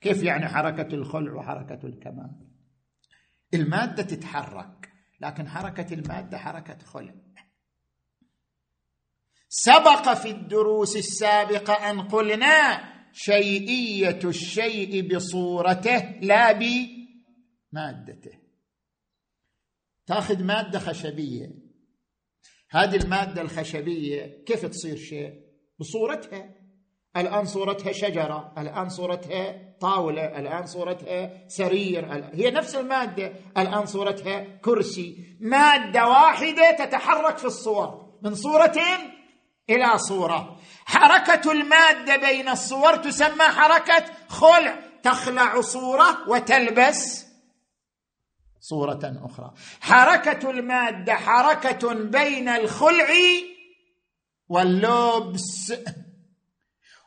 كيف 0.00 0.22
يعني 0.22 0.48
حركة 0.48 0.94
الخلع 0.94 1.32
وحركة 1.32 1.86
الكمال؟ 1.86 2.30
المادة 3.54 4.02
تتحرك 4.02 4.92
لكن 5.20 5.48
حركة 5.48 5.94
المادة 5.94 6.38
حركة 6.38 6.78
خلع. 6.84 7.14
سبق 9.48 10.14
في 10.14 10.30
الدروس 10.30 10.96
السابقة 10.96 11.90
أن 11.90 12.00
قلنا 12.00 12.93
شيئية 13.14 14.18
الشيء 14.24 15.14
بصورته 15.14 16.20
لا 16.20 16.52
بمادته 16.52 18.38
تاخذ 20.06 20.42
مادة 20.42 20.78
خشبية. 20.78 21.50
هذه 22.70 22.96
المادة 22.96 23.42
الخشبية 23.42 24.44
كيف 24.46 24.66
تصير 24.66 24.96
شيء؟ 24.96 25.32
بصورتها. 25.78 26.54
الآن 27.16 27.44
صورتها 27.44 27.92
شجرة 27.92 28.54
الآن 28.58 28.88
صورتها 28.88 29.74
طاولة 29.80 30.38
الآن 30.38 30.66
صورتها 30.66 31.48
سرير 31.48 32.12
هي 32.34 32.50
نفس 32.50 32.74
المادة. 32.74 33.32
الآن 33.58 33.86
صورتها 33.86 34.44
كرسي. 34.56 35.36
مادة 35.40 36.08
واحدة 36.08 36.70
تتحرك 36.70 37.38
في 37.38 37.44
الصور. 37.44 38.18
من 38.22 38.34
صورتين 38.34 39.13
إلى 39.70 39.98
صورة. 39.98 40.60
حركة 40.84 41.52
المادة 41.52 42.16
بين 42.16 42.48
الصور 42.48 42.96
تسمى 42.96 43.44
حركة 43.44 44.04
خلع. 44.28 44.78
تخلع 45.02 45.60
صورة 45.60 46.28
وتلبس 46.28 47.26
صورة 48.60 49.00
أخرى. 49.24 49.52
حركة 49.80 50.50
المادة 50.50 51.14
حركة 51.14 51.94
بين 51.94 52.48
الخلع 52.48 53.08
واللبس. 54.48 55.72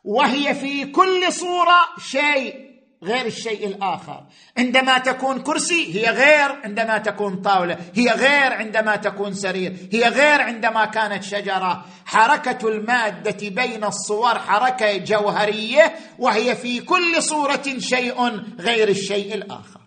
وهي 0.04 0.56
في 0.56 0.86
كل 0.86 1.34
صورة 1.34 1.78
شيء. 2.00 2.68
غير 3.04 3.26
الشيء 3.26 3.68
الآخر. 3.68 4.26
عندما 4.58 4.98
تكون 4.98 5.42
كرسي 5.42 5.96
هي 5.96 6.10
غير 6.10 6.52
عندما 6.64 6.98
تكون 6.98 7.42
طاولة 7.42 7.78
هي 7.94 8.10
غير 8.10 8.54
عندما 8.54 8.96
تكون 8.96 9.34
سرير 9.34 9.90
هي 9.92 10.10
غير 10.10 10.42
عندما 10.42 10.86
كانت 10.86 11.24
شجرة. 11.24 11.86
حركة 12.06 12.68
المادة 12.68 13.50
بين 13.50 13.84
الصور 13.84 14.40
حركة 14.40 14.98
جوهرية 14.98 15.96
وهي 16.20 16.56
في 16.56 16.80
كل 16.80 17.24
صورة 17.24 17.78
شيء 17.78 18.28
غير 18.60 18.90
الشيء 18.90 19.34
الآخر. 19.34 19.82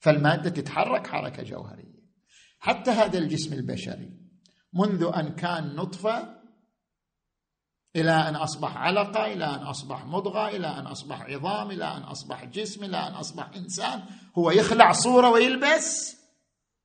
فالمادة 0.00 0.50
تتحرك 0.50 1.06
حركة 1.06 1.42
جوهرية. 1.42 1.96
حتى 2.60 2.90
هذا 2.90 3.18
الجسم 3.18 3.52
البشري 3.52 4.10
منذ 4.74 5.10
أن 5.16 5.34
كان 5.34 5.76
نطفة 5.76 6.35
إلى 7.96 8.10
أن 8.10 8.36
أصبح 8.36 8.76
علقة 8.76 9.26
إلى 9.26 9.44
أن 9.44 9.58
أصبح 9.58 10.04
مضغة 10.04 10.48
إلى 10.48 10.66
أن 10.66 10.86
أصبح 10.86 11.22
عظام 11.22 11.70
إلى 11.70 11.84
أن 11.84 12.02
أصبح 12.02 12.44
جسم 12.44 12.84
إلى 12.84 12.96
أن 12.96 13.12
أصبح 13.12 13.50
إنسان. 13.56 14.02
هو 14.38 14.50
يخلع 14.50 14.92
صورة 14.92 15.30
ويلبس 15.30 16.16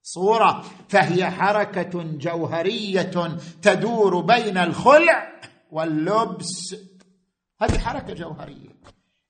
صورة. 0.02 0.62
فهي 0.90 1.32
حركة 1.32 2.04
جوهرية 2.04 3.38
تدور 3.62 4.22
بين 4.22 4.58
الخلع 4.58 5.42
واللبس. 5.72 6.76
هذه 7.62 7.78
حركة 7.80 8.14
جوهرية. 8.14 8.82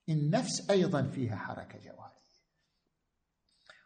النفس 0.09 0.69
أيضا 0.69 1.03
فيها 1.03 1.35
حركة 1.35 1.79
جوهرية. 1.79 2.01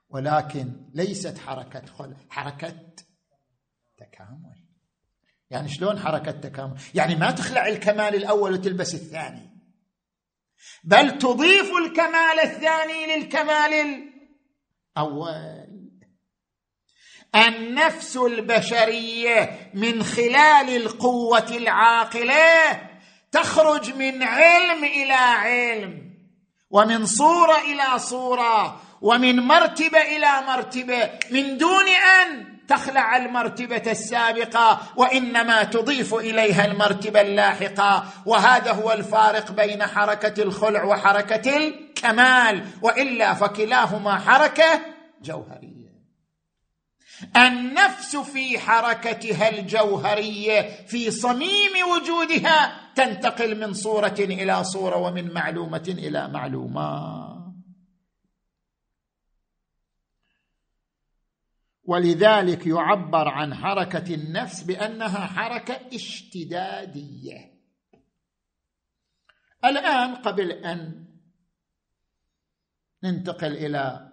ولكن 0.10 0.90
ليست 0.94 1.38
حركة 1.38 1.86
خلع 1.86 2.18
حركة 2.30 2.76
تكامل. 3.98 4.55
يعني 5.56 5.70
شلون 5.70 6.00
حركة 6.00 6.32
تكامل 6.32 6.78
يعني 6.96 7.16
ما 7.16 7.32
تخلع 7.32 7.68
الكمال 7.68 8.16
الأول 8.16 8.54
وتلبس 8.54 8.94
الثاني 8.94 9.56
بل 10.84 11.18
تضيف 11.18 11.72
الكمال 11.86 12.40
الثاني 12.44 13.16
للكمال 13.16 13.74
الأول. 14.98 15.66
النفس 17.36 18.18
البشرية 18.18 19.72
من 19.74 20.04
خلال 20.04 20.76
القوة 20.76 21.58
العاقلة 21.58 22.90
تخرج 23.32 23.94
من 23.96 24.24
علم 24.24 24.84
إلى 24.84 25.14
علم 25.14 26.16
ومن 26.70 27.06
صورة 27.06 27.58
إلى 27.58 28.00
صورة 28.00 28.82
ومن 29.02 29.36
مرتبة 29.36 30.02
إلى 30.02 30.42
مرتبة 30.48 31.10
من 31.32 31.58
دون 31.58 31.88
أن 31.88 32.55
تخلع 32.68 33.18
المرتبة 33.18 33.92
السابقة 33.92 34.82
وإنما 34.96 35.64
تضيف 35.64 36.14
إليها 36.14 36.66
المرتبة 36.66 37.22
اللاحقة. 37.22 38.06
وهذا 38.26 38.72
هو 38.72 38.92
الفارق 38.92 39.52
بين 39.52 39.84
حركة 39.84 40.44
الخلع 40.44 40.84
وحركة 40.84 41.58
الكمال. 41.58 42.66
وإلا 42.82 43.34
فكلاهما 43.34 44.20
حركة 44.20 44.82
جوهرية. 45.22 45.76
النفس 47.38 48.16
في 48.16 48.60
حركتها 48.60 49.50
الجوهرية 49.50 50.86
في 50.88 51.12
صميم 51.12 51.72
وجودها 51.92 52.76
تنتقل 52.96 53.60
من 53.60 53.74
صورة 53.74 54.16
إلى 54.20 54.64
صورة 54.64 54.98
ومن 54.98 55.34
معلومة 55.34 55.96
إلى 55.98 56.28
معلومات. 56.28 57.35
ولذلك 61.86 62.68
يعبر 62.68 63.28
عن 63.28 63.54
حركة 63.56 64.14
النفس 64.14 64.64
بأنها 64.64 65.26
حركة 65.26 65.80
اشتدادية. 65.94 67.56
الآن 69.66 70.16
قبل 70.16 70.52
أن 70.52 71.06
ننتقل 73.04 73.52
إلى 73.52 74.12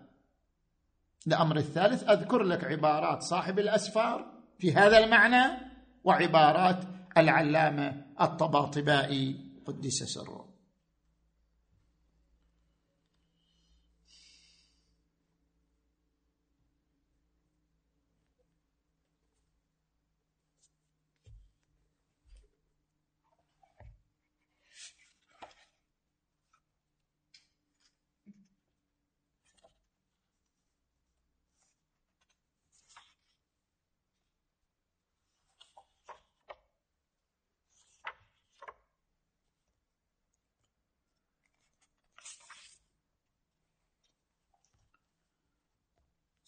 الأمر 1.26 1.56
الثالث 1.56 2.08
أذكر 2.08 2.42
لك 2.42 2.64
عبارات 2.64 3.22
صاحب 3.22 3.58
الأسفار 3.58 4.32
في 4.58 4.72
هذا 4.72 4.98
المعنى 4.98 5.58
وعبارات 6.04 6.84
العلامة 7.16 8.06
الطباطبائي 8.20 9.52
قدس 9.66 10.02
سره. 10.02 10.51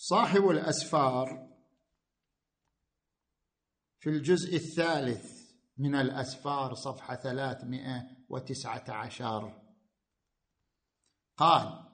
صاحب 0.07 0.49
الأسفار 0.49 1.49
في 4.01 4.11
الجزء 4.11 4.57
الثالث 4.57 5.53
من 5.79 5.95
ثلاثمائة 7.23 8.03
وتسعة 8.29 8.85
عشر. 8.89 9.63
قال 11.37 11.85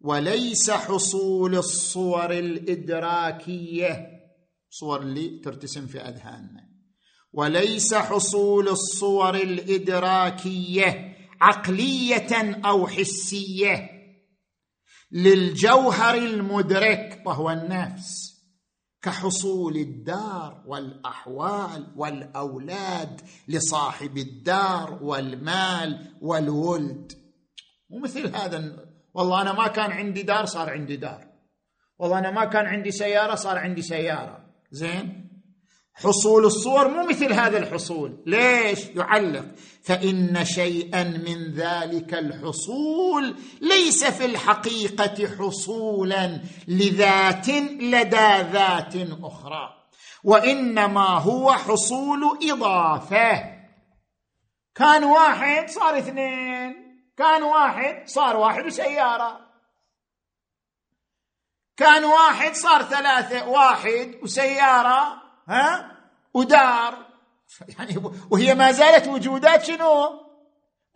وليس 0.00 0.70
حصول 0.70 1.54
الصور 1.54 2.30
الإدراكية 2.30 4.20
صور 4.70 5.02
اللي 5.02 5.38
ترتسم 5.38 5.86
في 5.86 6.00
اذهاننا 6.00 6.68
وليس 7.32 7.94
حصول 7.94 8.68
الصور 8.68 9.34
الإدراكية 9.34 11.16
عقلية 11.40 12.60
أو 12.64 12.86
حسية 12.86 13.95
للجوهر 15.10 16.14
المدرك 16.14 17.22
وهو 17.26 17.50
النفس 17.50 18.36
كحصول 19.02 19.76
الدار 19.76 20.62
والأحوال 20.66 21.92
والأولاد 21.96 23.20
لصاحب 23.48 24.18
الدار 24.18 24.98
والمال 25.02 26.12
والولد. 26.20 27.12
مو 27.90 27.98
مثل 27.98 28.36
هذا 28.36 28.86
والله 29.14 29.42
أنا 29.42 29.52
ما 29.52 29.68
كان 29.68 29.90
عندي 29.92 30.22
دار 30.22 30.44
صار 30.44 30.70
عندي 30.70 30.96
دار. 30.96 31.26
والله 31.98 32.18
أنا 32.18 32.30
ما 32.30 32.44
كان 32.44 32.66
عندي 32.66 32.90
سيارة 32.90 33.34
صار 33.34 33.58
عندي 33.58 33.82
سيارة. 33.82 34.46
زين؟ 34.70 35.25
حصول 35.96 36.44
الصور 36.44 36.88
مو 36.88 37.06
مثل 37.06 37.32
هذا 37.32 37.58
الحصول. 37.58 38.22
ليش؟ 38.26 38.86
يعلق. 38.86 39.44
فإن 39.84 40.44
شيئا 40.44 41.02
من 41.02 41.52
ذلك 41.52 42.14
الحصول 42.14 43.36
ليس 43.60 44.04
في 44.04 44.24
الحقيقة 44.24 45.36
حصولا 45.38 46.40
لذات 46.68 47.48
لدى 47.48 48.50
ذات 48.52 48.94
أخرى 49.22 49.76
وإنما 50.24 51.08
هو 51.08 51.52
حصول 51.52 52.38
إضافة. 52.50 53.56
كان 54.74 55.04
واحد 55.04 55.68
صار 55.70 55.98
اثنين 55.98 56.74
كان 57.16 57.42
واحد 57.42 58.08
صار 58.08 58.36
واحد 58.36 58.66
وسيارة. 58.66 59.40
كان 61.76 62.04
واحد 62.04 62.54
صار 62.54 62.82
ثلاثة 62.82 63.48
واحد 63.48 64.14
وسيارة. 64.22 65.25
ها؟ 65.48 65.92
ودار. 66.34 67.06
يعني 67.78 67.96
وهي 68.30 68.54
ما 68.54 68.72
زالت 68.72 69.08
وجودات 69.08 69.64
شنو 69.64 70.20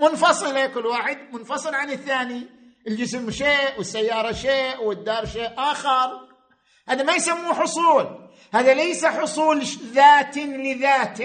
منفصله 0.00 0.66
كل 0.66 0.86
واحد 0.86 1.18
منفصل 1.32 1.74
عن 1.74 1.90
الثاني. 1.90 2.46
الجسم 2.86 3.30
شيء 3.30 3.78
والسيارة 3.78 4.32
شيء 4.32 4.82
والدار 4.82 5.26
شيء 5.26 5.50
آخر. 5.58 6.28
هذا 6.88 7.02
ما 7.02 7.12
يسموه 7.12 7.54
حصول. 7.54 8.28
هذا 8.52 8.74
ليس 8.74 9.04
حصول 9.04 9.62
ذات 9.92 10.36
لذات 10.36 11.18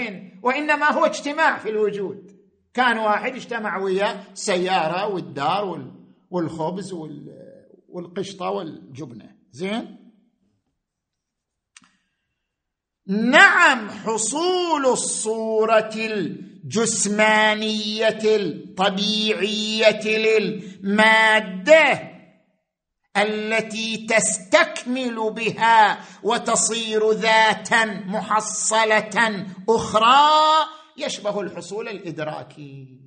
وإنما 0.43 0.91
هو 0.91 1.05
اجتماع 1.05 1.57
في 1.57 1.69
الوجود. 1.69 2.31
كان 2.73 2.97
واحد 2.97 3.35
اجتمع 3.35 3.77
ويا 3.77 4.23
السياره 4.33 5.07
والدار 5.07 5.85
والخبز 6.31 6.93
والقشطة 7.89 8.49
والجبنة. 8.49 9.35
زين؟ 9.51 10.04
نعم 13.07 13.89
حصول 13.89 14.85
الصورة 14.85 15.89
الجسمانية 16.65 17.27
الطبيعية 18.23 20.01
للمادة 20.17 22.11
التي 23.17 24.07
تستكمل 24.09 25.33
بها 25.33 25.99
وتصير 26.23 27.11
ذاتا 27.11 27.85
محصلة 27.85 29.45
أخرى 29.69 30.29
يشبه 30.97 31.41
الحصول 31.41 31.87
الإدراكي. 31.89 33.01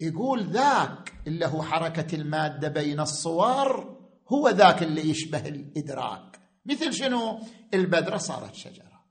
يقول 0.00 0.42
ذاك 0.44 1.12
اللي 1.26 1.46
هو 1.46 1.62
حركة 1.62 2.14
المادة 2.16 2.68
بين 2.68 3.00
الصور 3.00 3.98
هو 4.32 4.48
ذاك 4.48 4.82
اللي 4.82 5.10
يشبه 5.10 5.48
الإدراك. 5.48 6.41
مثل 6.66 6.92
شنو؟ 6.92 7.40
البذره 7.74 8.16
صارت 8.16 8.54
شجرة. 8.54 9.02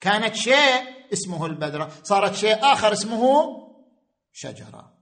كانت 0.00 0.34
شيء 0.34 0.82
اسمه 1.12 1.46
البذره 1.46 1.92
صارت 2.02 2.34
شيء 2.34 2.58
آخر 2.62 2.92
اسمه 2.92 3.46
شجرة. 4.32 4.92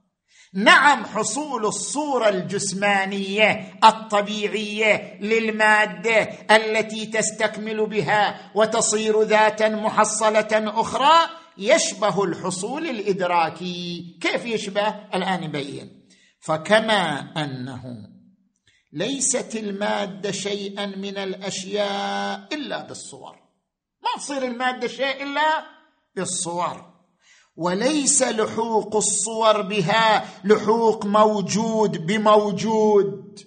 نعم 0.53 1.05
حصول 1.05 1.65
الصورة 1.65 2.29
الجسمانية 2.29 3.79
الطبيعية 3.83 5.19
للمادة 5.21 6.21
التي 6.51 7.05
تستكمل 7.05 7.85
بها 7.85 8.51
وتصير 8.55 9.21
ذاتا 9.21 9.69
محصلة 9.69 10.49
أخرى 10.81 11.29
يشبه 11.57 12.23
الحصول 12.23 12.89
الإدراكي. 12.89 14.17
كيف 14.21 14.45
يشبه؟ 14.45 14.87
الآن 15.15 15.43
يبين. 15.43 16.07
فكما 16.39 17.19
أنه 17.37 18.11
ليست 18.93 19.55
المادة 19.55 20.31
شيئا 20.31 20.85
من 20.85 21.17
الأشياء 21.17 22.47
إلا 22.51 22.87
بالصور. 22.87 23.35
ما 24.03 24.09
تصير 24.17 24.43
المادة 24.43 24.87
شيء 24.87 25.23
إلا 25.23 25.65
بالصور. 26.15 26.91
وليس 27.55 28.23
لحوق 28.23 28.95
الصور 28.95 29.61
بها 29.61 30.25
لحوق 30.43 31.05
موجود 31.05 32.05
بموجود. 32.05 33.39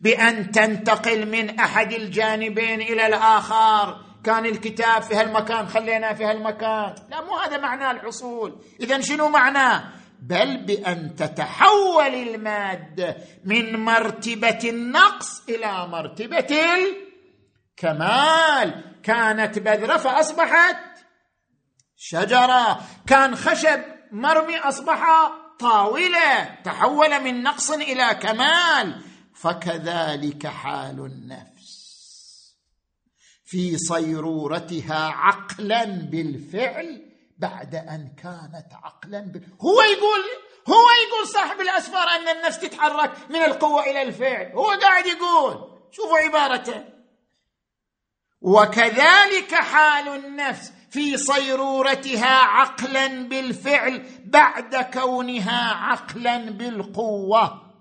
بأن 0.00 0.50
تنتقل 0.50 1.26
من 1.28 1.58
أحد 1.60 1.92
الجانبين 1.92 2.80
إلى 2.80 3.06
الآخر. 3.06 4.06
كان 4.24 4.46
الكتاب 4.46 5.02
في 5.02 5.14
هالمكان 5.14 5.68
خلينا 5.68 6.14
في 6.14 6.24
هالمكان. 6.24 6.94
لا 7.10 7.20
مو 7.20 7.36
هذا 7.36 7.58
معناه 7.58 7.90
الحصول. 7.90 8.58
اذا 8.80 9.00
شنو 9.00 9.28
معناه؟ 9.28 9.95
بل 10.20 10.56
بأن 10.56 11.16
تتحول 11.16 12.14
المادة 12.14 13.16
من 13.44 13.84
مرتبة 13.84 14.58
النقص 14.64 15.42
إلى 15.48 15.86
مرتبة 15.88 16.56
الكمال 17.74 18.84
كانت 19.02 19.58
بذرة 19.58 19.96
فأصبحت 19.96 20.76
شجرة. 21.96 22.80
كان 23.06 23.36
خشب 23.36 23.80
مرمي 24.12 24.58
أصبح 24.58 25.30
طاولة. 25.58 26.44
تحول 26.64 27.24
من 27.24 27.42
نقص 27.42 27.70
إلى 27.70 28.14
كمال. 28.22 29.02
فكذلك 29.34 30.46
حال 30.46 31.00
النفس. 31.00 31.76
في 33.44 33.78
صيرورتها 33.78 35.08
عقلا 35.08 35.84
بالفعل. 35.84 37.05
بعد 37.38 37.74
أن 37.74 38.14
كانت 38.22 38.66
عقلا. 38.72 39.32
هو 39.60 39.82
يقول 39.82 40.20
هو 40.68 40.86
يقول 41.08 41.28
صاحب 41.34 41.60
الأسفار 41.60 42.08
أن 42.08 42.28
النفس 42.28 42.58
تتحرك 42.58 43.30
من 43.30 43.36
القوة 43.36 43.82
إلى 43.82 44.02
الفعل. 44.02 44.52
هو 44.52 44.70
قاعد 44.70 45.06
يقول 45.06 45.78
شوفوا 45.90 46.18
عبارته. 46.18 46.84
وكذلك 48.40 49.54
حال 49.54 50.08
النفس 50.08 50.72
في 50.90 51.16
صيرورتها 51.16 52.34
عقلا 52.34 53.28
بالفعل 53.28 54.06
بعد 54.24 54.76
كونها 54.76 55.74
عقلا 55.74 56.50
بالقوة. 56.50 57.72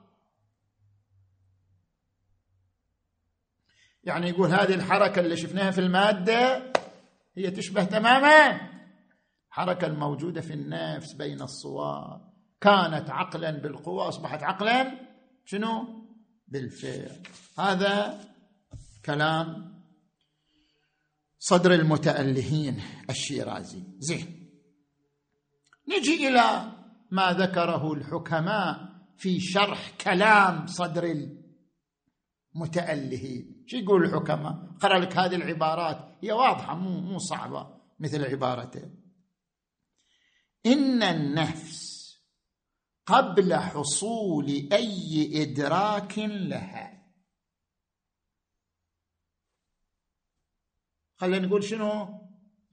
يعني 4.04 4.30
يقول 4.30 4.50
هذه 4.50 4.74
الحركة 4.74 5.20
اللي 5.20 5.38
شفناها 5.38 5.72
في 5.72 5.82
المادة 5.82 6.72
هي 7.38 7.52
تشبه 7.52 7.84
تماما. 7.84 8.75
الحركه 9.56 9.88
الموجوده 9.88 10.42
في 10.42 10.54
النفس 10.54 11.14
بين 11.14 11.42
الصور. 11.42 12.22
كانت 12.62 13.10
عقلا 13.10 13.52
بالقوة 13.52 14.08
أصبحت 14.08 14.44
عقلا 14.44 15.00
شنو؟ 15.46 15.88
بالفعل. 16.48 17.24
هذا 17.60 18.20
كلام 19.06 19.76
صدر 21.40 21.74
المتألهين 21.74 22.82
الشيرازي. 23.10 23.84
زين. 24.00 24.50
نجي 25.88 26.28
إلى 26.28 26.72
ما 27.12 27.34
ذكره 27.34 27.94
الحكماء 27.94 28.90
في 29.18 29.40
شرح 29.40 29.92
كلام 30.02 30.68
صدر 30.68 31.32
المتألهين. 32.56 33.64
شو 33.68 33.78
يقول 33.78 34.06
الحكماء؟ 34.06 34.54
قرأ 34.82 35.00
لك 35.00 35.18
هذه 35.18 35.36
العبارات. 35.36 36.18
هي 36.22 36.32
واضحة 36.32 36.76
مو 36.76 37.00
مو 37.00 37.18
صعبة 37.18 37.76
مثل 38.00 38.26
عبارته 38.26 39.05
إن 40.66 41.04
النفس 41.04 41.86
قبل 43.06 43.56
حصول 43.56 44.48
أي 44.72 45.30
إدراك 45.44 46.20
لها. 46.20 47.06
خلينا 51.18 51.48
نقول 51.48 51.64
شنو؟ 51.64 52.08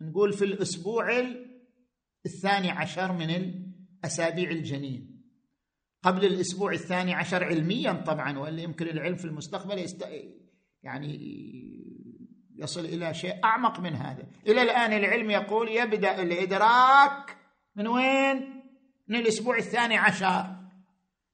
نقول 0.01 0.32
في 0.32 0.45
الأسبوع 0.45 1.20
الثاني 2.26 2.70
عشر 2.70 3.12
من 3.12 3.30
الأسابيع 3.30 4.51
الجنين. 4.51 5.22
قبل 6.03 6.24
الأسبوع 6.24 6.72
الثاني 6.72 7.14
عشر 7.14 7.45
علميا 7.45 7.93
طبعا 7.93 8.38
وإلا 8.38 8.62
يمكن 8.62 8.88
العلم 8.88 9.16
في 9.16 9.24
المستقبل 9.24 9.78
يست... 9.78 10.09
يعني 10.82 11.18
يصل 12.57 12.84
إلى 12.84 13.14
شيء 13.14 13.45
أعمق 13.45 13.80
من 13.80 13.95
هذا. 13.95 14.26
إلى 14.47 14.62
الآن 14.62 14.93
العلم 14.93 15.30
يقول 15.30 15.68
يبدأ 15.68 16.22
الإدراك 16.22 17.41
من 17.77 17.87
وين؟ 17.87 18.62
من 19.09 19.16
الأسبوع 19.16 19.57
الثاني 19.57 19.97
عشر. 19.97 20.57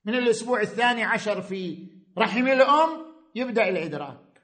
من 0.04 0.14
الأسبوع 0.14 0.60
الثاني 0.60 1.04
عشر 1.04 1.42
في 1.42 1.88
رحم 2.18 2.48
الأم 2.48 3.06
يبدأ 3.34 3.68
الإدراك. 3.68 4.42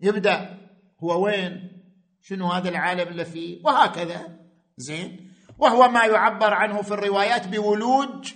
يبدأ. 0.00 0.58
هو 1.00 1.24
وين؟ 1.24 1.82
شنو 2.22 2.46
هذا 2.46 2.68
العالم 2.68 3.08
اللي 3.08 3.24
فيه؟ 3.24 3.62
وهكذا. 3.64 4.38
زين. 4.76 5.32
وهو 5.58 5.88
ما 5.88 6.04
يعبر 6.04 6.54
عنه 6.54 6.82
في 6.82 6.90
الروايات 6.90 7.48
بولوج 7.48 8.32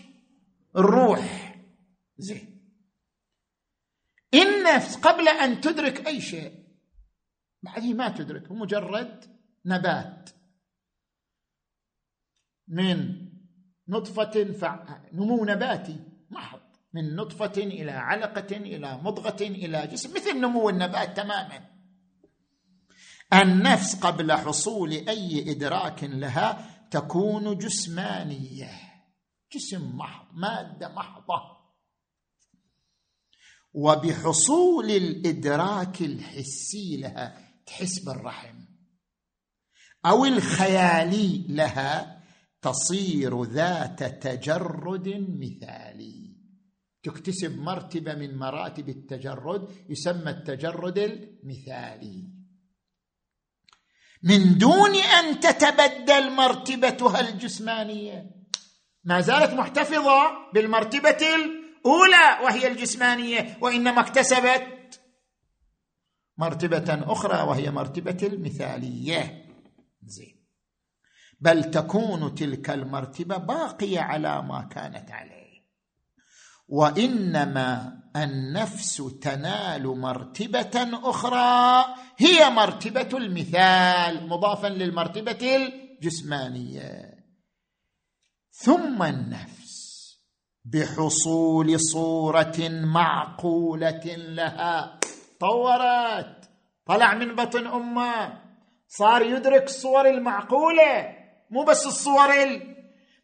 الروح. 0.76 1.54
زين. 2.18 2.54
النفس 4.34 4.96
قبل 4.96 5.28
أن 5.28 5.60
تدرك 5.60 6.06
أي 6.06 6.20
شيء 6.20 6.64
بعدين 7.62 7.96
ما 7.96 8.08
تدرك 8.08 8.52
مجرد 8.52 9.24
نبات. 9.66 10.30
من 12.68 13.28
نطفة 13.88 14.52
فع... 14.52 15.00
نمو 15.12 15.44
نباتي 15.44 16.00
محض. 16.30 16.60
من 16.92 17.16
نطفة 17.16 17.52
إلى 17.56 17.90
علقة 17.90 18.56
إلى 18.56 18.98
مضغة 19.02 19.36
إلى 19.40 19.86
جسم. 19.86 20.14
مثل 20.14 20.40
نمو 20.40 20.68
النبات 20.68 21.16
تماما. 21.16 21.70
النفس 23.32 23.96
قبل 23.96 24.32
حصول 24.32 24.90
أي 24.90 25.50
إدراك 25.50 26.04
لها 26.04 26.70
تكون 26.90 27.58
جسمانية. 27.58 28.70
جسم 29.52 29.96
محض 29.96 30.26
مادة 30.34 30.88
محضة. 30.88 31.54
وبحصول 33.72 34.90
الإدراك 34.90 36.00
الحسي 36.02 36.96
لها 36.96 37.38
تحس 37.66 37.98
بالرحم. 37.98 38.64
أو 40.06 40.24
الخيالي 40.24 41.46
لها 41.48 42.13
تصير 42.64 43.42
ذات 43.42 44.02
تجرد 44.26 45.08
مثالي. 45.28 46.34
تكتسب 47.02 47.58
مرتبة 47.58 48.14
من 48.14 48.36
مراتب 48.36 48.88
التجرد 48.88 49.68
يسمى 49.88 50.30
التجرد 50.30 50.98
المثالي. 50.98 52.24
من 54.22 54.58
دون 54.58 54.94
أن 54.94 55.40
تتبدل 55.40 56.30
مرتبتها 56.30 57.20
الجسمانية. 57.20 58.30
ما 59.04 59.20
زالت 59.20 59.52
محتفظة 59.54 60.52
بالمرتبة 60.54 61.10
الأولى 61.10 62.38
وهي 62.44 62.68
الجسمانية 62.68 63.58
وإنما 63.60 64.00
اكتسبت 64.00 65.00
مرتبة 66.38 67.12
أخرى 67.12 67.48
وهي 67.48 67.70
مرتبة 67.70 68.18
المثالية. 68.22 69.44
زين. 70.02 70.33
بل 71.44 71.70
تكون 71.70 72.34
تلك 72.34 72.70
المرتبة 72.70 73.36
باقية 73.36 74.00
على 74.00 74.42
ما 74.42 74.68
كانت 74.70 75.10
عليه. 75.10 75.44
وإنما 76.68 78.00
النفس 78.16 79.02
تنال 79.22 79.86
مرتبة 79.86 81.00
أخرى 81.10 81.84
هي 82.18 82.50
مرتبة 82.50 83.18
المثال 83.18 84.28
مضافا 84.28 84.66
للمرتبة 84.66 85.56
الجسمانية. 85.56 87.14
ثم 88.50 89.02
النفس 89.02 89.74
بحصول 90.64 91.80
صورة 91.80 92.68
معقولة 92.68 94.16
لها. 94.16 95.00
طورت 95.40 96.50
طلع 96.86 97.14
من 97.14 97.34
بطن 97.34 97.66
امه 97.66 98.40
صار 98.88 99.22
يدرك 99.22 99.64
الصور 99.64 100.08
المعقولة. 100.08 101.23
مو 101.50 101.64
بس 101.64 101.86
الصور 101.86 102.30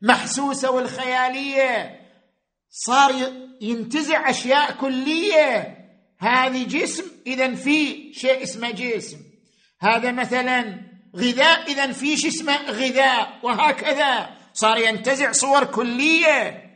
المحسوسه 0.02 0.70
والخيالية. 0.70 2.00
صار 2.70 3.32
ينتزع 3.60 4.30
أشياء 4.30 4.72
كلية. 4.72 5.76
هذه 6.18 6.64
جسم 6.64 7.04
اذا 7.26 7.54
في 7.54 8.12
شيء 8.12 8.42
اسمه 8.42 8.70
جسم. 8.70 9.18
هذا 9.80 10.12
مثلا 10.12 10.80
غذاء 11.16 11.72
اذا 11.72 11.92
في 11.92 12.16
شيء 12.16 12.30
اسمه 12.30 12.70
غذاء 12.70 13.38
وهكذا. 13.42 14.36
صار 14.52 14.78
ينتزع 14.78 15.32
صور 15.32 15.64
كلية. 15.64 16.69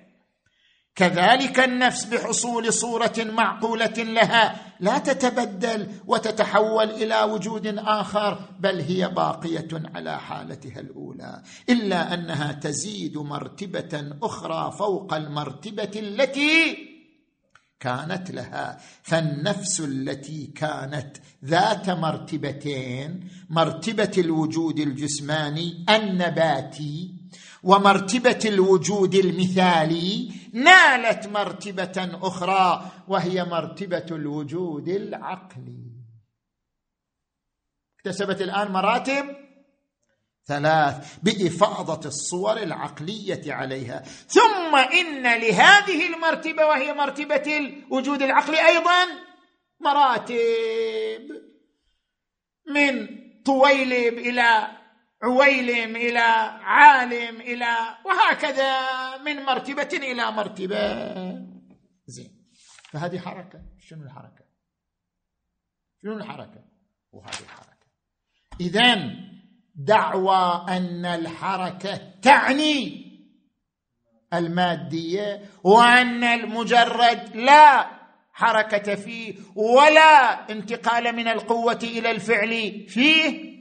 كذلك 0.96 1.60
النفس 1.60 2.04
بحصول 2.04 2.72
صورة 2.72 3.12
معقولة 3.18 3.94
لها 3.98 4.74
لا 4.80 4.98
تتبدل 4.98 5.88
وتتحول 6.06 6.90
إلى 6.90 7.22
وجود 7.22 7.66
آخر 7.78 8.38
بل 8.60 8.80
هي 8.80 9.08
باقية 9.08 9.68
على 9.94 10.20
حالتها 10.20 10.80
الأولى. 10.80 11.42
إلا 11.68 12.14
أنها 12.14 12.52
تزيد 12.52 13.18
مرتبة 13.18 14.16
أخرى 14.22 14.72
فوق 14.78 15.14
المرتبة 15.14 15.90
التي 15.96 16.93
كانت 17.84 18.30
لها. 18.30 18.78
فالنفس 19.02 19.80
التي 19.80 20.46
كانت 20.46 21.16
ذات 21.44 21.90
مرتبتين 21.90 23.28
مرتبة 23.50 24.10
الوجود 24.18 24.78
الجسماني 24.78 25.84
النباتي 25.90 27.14
ومرتبة 27.62 28.38
الوجود 28.44 29.14
المثالي 29.14 30.32
نالت 30.52 31.26
مرتبة 31.26 32.18
أخرى 32.22 32.90
وهي 33.08 33.44
مرتبة 33.44 34.06
الوجود 34.10 34.88
العقلي. 34.88 35.84
اكتسبت 37.98 38.42
الآن 38.42 38.72
مراتب 38.72 39.43
ثلاث 40.46 41.18
بإفاضة 41.22 42.08
الصور 42.08 42.56
العقلية 42.56 43.52
عليها. 43.52 43.98
ثم 44.28 44.76
إن 44.76 45.40
لهذه 45.40 46.06
المرتبة 46.06 46.66
وهي 46.66 46.92
مرتبة 46.92 47.56
الوجود 47.56 48.22
العقلي 48.22 48.66
أيضا 48.66 49.06
مراتب 49.80 51.28
من 52.68 53.08
طويلب 53.44 54.18
إلى 54.18 54.68
عويلم 55.22 55.96
إلى 55.96 56.18
عالم 56.62 57.40
إلى 57.40 57.76
وهكذا 58.04 58.72
من 59.18 59.42
مرتبة 59.42 59.88
إلى 59.92 60.30
مرتبة. 60.30 61.04
زين. 62.06 62.44
فهذه 62.90 63.18
حركة. 63.18 63.62
شنو 63.78 64.02
الحركة؟ 64.02 64.44
شنو 66.02 66.16
الحركة؟ 66.16 66.64
وهذه 67.12 67.40
الحركة. 67.40 67.86
اذا 68.60 68.94
دعوى 69.74 70.64
أن 70.68 71.04
الحركة 71.06 72.00
تعني 72.22 73.04
المادية 74.34 75.42
وأن 75.64 76.24
المجرد 76.24 77.36
لا 77.36 77.86
حركة 78.32 78.94
فيه 78.94 79.34
ولا 79.54 80.50
انتقال 80.50 81.16
من 81.16 81.28
القوة 81.28 81.78
إلى 81.82 82.10
الفعل 82.10 82.84
فيه. 82.88 83.54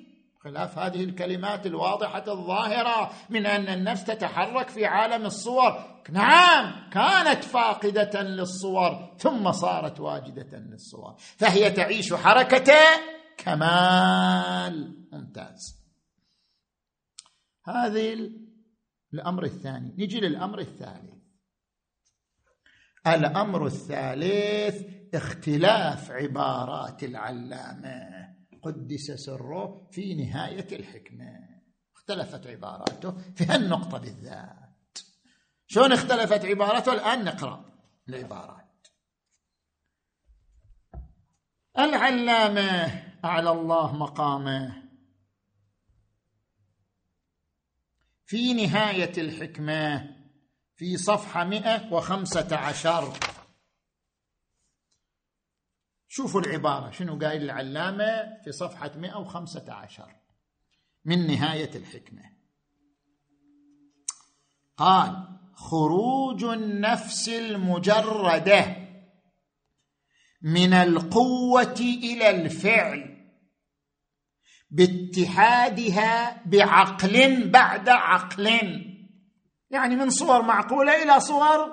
خلاف 0.43 0.80
هذه 0.80 1.03
الكلمات 1.03 1.66
الواضحة 1.66 2.24
الظاهرة 2.28 3.11
من 3.30 3.45
أن 3.45 3.70
النفس 3.70 4.03
تتحرك 4.03 4.70
في 4.70 4.86
عالم 4.86 5.26
الصور. 5.26 6.01
نعم 6.09 6.89
كانت 6.91 7.43
فاقدة 7.43 8.22
للصور 8.22 9.16
ثم 9.18 9.51
صارت 9.51 9.99
واجدة 9.99 10.57
للصور. 10.57 11.16
فهي 11.38 11.72
تعيش 11.72 12.14
حركة 12.14 12.74
كمال 13.38 15.05
ممتاز. 15.11 15.82
هذه 17.66 18.32
الأمر 19.14 19.43
الثاني. 19.43 19.95
نجي 19.97 20.20
للأمر 20.20 20.59
الثالث. 20.59 21.24
الأمر 23.07 23.66
الثالث 23.66 24.86
اختلاف 25.16 26.11
عبارات 26.11 27.03
العلامة. 27.03 28.34
قدس 28.61 29.11
سره 29.11 29.89
في 29.91 30.16
نهاية 30.16 30.68
الحكمة. 30.76 31.39
اختلفت 31.95 32.47
عباراته 32.47 33.11
في 33.36 33.45
هالنقطة 33.45 33.97
بالذات. 33.97 34.97
شلون 35.68 35.91
اختلفت 35.91 36.45
عبارته 36.45 36.93
الآن 36.93 37.26
نقرأ 37.26 37.74
العبارات. 38.09 38.88
العلامة 41.80 43.03
أعلى 43.26 43.51
الله 43.51 43.95
مقامه. 43.95 44.82
في 48.26 48.53
نهاية 48.53 49.13
الحكمة 49.17 50.15
في 50.76 50.97
صفحة 50.97 51.43
115 51.43 53.13
شوفوا 56.07 56.41
العبارة 56.41 56.91
شنو 56.91 57.19
قايل 57.19 57.43
العلامة 57.43 58.41
في 58.43 58.51
صفحة 58.51 58.91
115 58.97 60.15
من 61.05 61.28
نهاية 61.28 61.76
الحكمة. 61.76 62.21
قال 64.78 65.39
خروج 65.53 66.43
النفس 66.43 67.30
المجردة 67.30 68.78
من 70.41 70.74
القوة 70.74 71.80
إلى 71.80 72.30
الفعل. 72.30 73.12
باتحادها 74.74 76.41
بعقل 76.45 77.49
بعد 77.49 77.89
عقل. 77.89 78.47
يعني 79.69 79.95
من 79.95 80.09
صور 80.09 80.41
معقولة 80.41 81.03
إلى 81.03 81.19
صور 81.19 81.71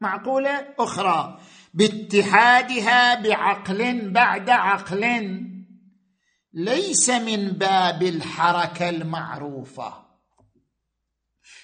معقولة 0.00 0.74
أخرى. 0.78 1.38
باتحادها 1.74 3.14
بعقل 3.14 4.10
بعد 4.10 4.50
عقل. 4.50 5.44
ليس 6.52 7.10
من 7.10 7.48
باب 7.48 8.02
الحركة 8.02 8.88
المعروفة. 8.88 9.92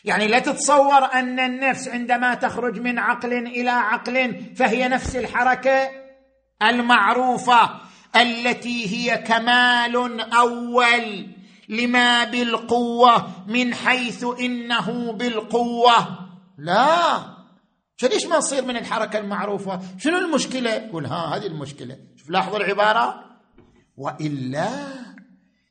يعني 0.04 0.26
لا 0.26 0.38
تتصور 0.38 1.04
أن 1.04 1.40
النفس 1.40 1.88
عندما 1.88 2.34
تخرج 2.34 2.80
من 2.80 2.98
عقل 2.98 3.32
إلى 3.32 3.70
عقل 3.70 4.44
فهي 4.56 4.88
نفس 4.88 5.16
الحركة 5.16 5.90
المعروفة. 6.62 7.83
التي 8.16 8.86
هي 8.86 9.18
كمال 9.18 10.20
أول 10.20 11.26
لما 11.68 12.24
بالقوة 12.24 13.26
من 13.46 13.74
حيث 13.74 14.24
إنه 14.40 15.12
بالقوة. 15.12 16.18
لا. 16.58 17.34
ليش 18.02 18.26
ما 18.26 18.38
تصير 18.38 18.64
من 18.64 18.76
الحركة 18.76 19.18
المعروفة؟ 19.18 19.80
شنو 19.98 20.18
المشكلة؟ 20.18 20.70
يقول 20.70 21.06
ها 21.06 21.36
هذه 21.36 21.46
المشكلة. 21.46 21.96
شوف 22.16 22.30
لاحظوا 22.30 22.56
العبارة؟ 22.56 23.24
وإلا 23.96 24.68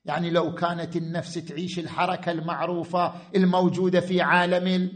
يعني 0.06 0.30
لو 0.30 0.56
كانت 0.56 0.96
النفس 0.96 1.34
تعيش 1.34 1.80
الحركة 1.80 2.32
المعروفة 2.32 3.14
الموجودة 3.36 4.00
في 4.00 4.22
عالم 4.22 4.92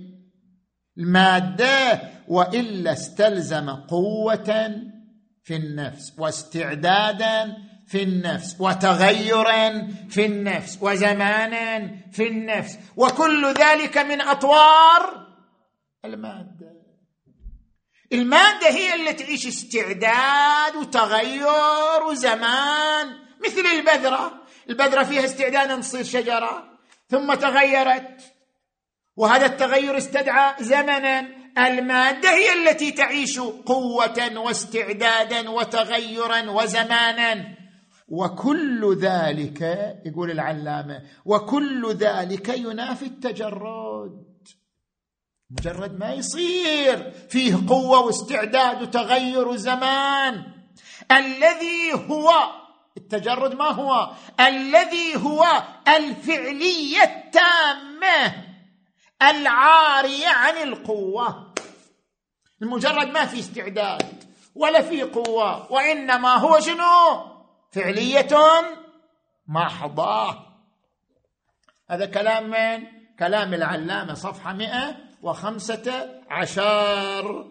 المادة 0.97 2.01
وإلا 2.27 2.91
استلزم 2.91 3.69
قوة 3.69 4.71
في 5.47 5.55
النفس 5.55 6.13
واستعدادا 6.17 7.57
في 7.87 8.03
النفس 8.03 8.55
وتغيرا 8.59 9.87
في 10.09 10.25
النفس 10.25 10.77
وزمانا 10.81 11.91
في 12.11 12.27
النفس. 12.27 12.77
وكل 12.95 13.53
ذلك 13.53 13.97
من 13.97 14.21
أطوار 14.21 15.27
المادة. 16.05 16.73
المادة 18.13 18.69
هي 18.69 18.93
اللي 18.93 19.13
تعيش 19.13 19.47
استعداد 19.47 20.75
وتغير 20.75 22.03
وزمان 22.09 23.07
مثل 23.45 23.65
البذرة. 23.75 24.31
البذرة 24.69 25.03
فيها 25.03 25.25
استعداد 25.25 25.71
أن 25.71 25.81
تصير 25.81 26.03
شجرة 26.03 26.79
ثم 27.09 27.33
تغيرت. 27.33 28.21
وهذا 29.15 29.45
التغير 29.45 29.97
استدعى 29.97 30.63
زمنا. 30.63 31.36
المادة 31.57 32.29
هي 32.29 32.53
التي 32.53 32.91
تعيش 32.91 33.39
قوة 33.39 34.37
واستعدادا 34.37 35.49
وتغيرا 35.49 36.49
وزمانا. 36.49 37.57
وكل 38.07 38.97
ذلك 39.01 39.61
يقول 40.05 40.31
العلامة 40.31 41.01
وكل 41.25 41.93
ذلك 41.93 42.49
ينافي 42.49 43.05
التجرد. 43.05 44.27
مجرد 45.51 45.99
ما 45.99 46.13
يصير 46.13 47.11
فيه 47.29 47.55
قوة 47.67 47.99
واستعداد 47.99 48.81
وتغير 48.81 49.55
زمان 49.55 50.43
الذي 51.11 51.93
هو 51.93 52.31
التجرد 52.97 53.55
ما 53.55 53.71
هو؟ 53.71 54.11
الذي 54.39 55.15
هو 55.15 55.45
الفعلية 55.87 57.03
التامة 57.03 58.43
العارية 59.21 60.27
عن 60.27 60.57
القوة. 60.63 61.46
المجرد 62.61 63.07
ما 63.07 63.25
في 63.25 63.39
استعداد 63.39 64.23
ولا 64.55 64.81
في 64.81 65.01
قوة 65.01 65.71
وإنما 65.71 66.35
هو 66.35 66.59
شنو؟ 66.59 67.37
فعلية 67.71 68.29
محضة. 69.47 70.47
هذا 71.89 72.05
كلام 72.05 72.49
من؟ 72.49 72.87
كلام 73.19 73.53
العلامة 73.53 74.13
صفحة 74.13 74.53
مئة 74.53 74.95
وخمسة 75.21 76.09
عشر. 76.29 77.45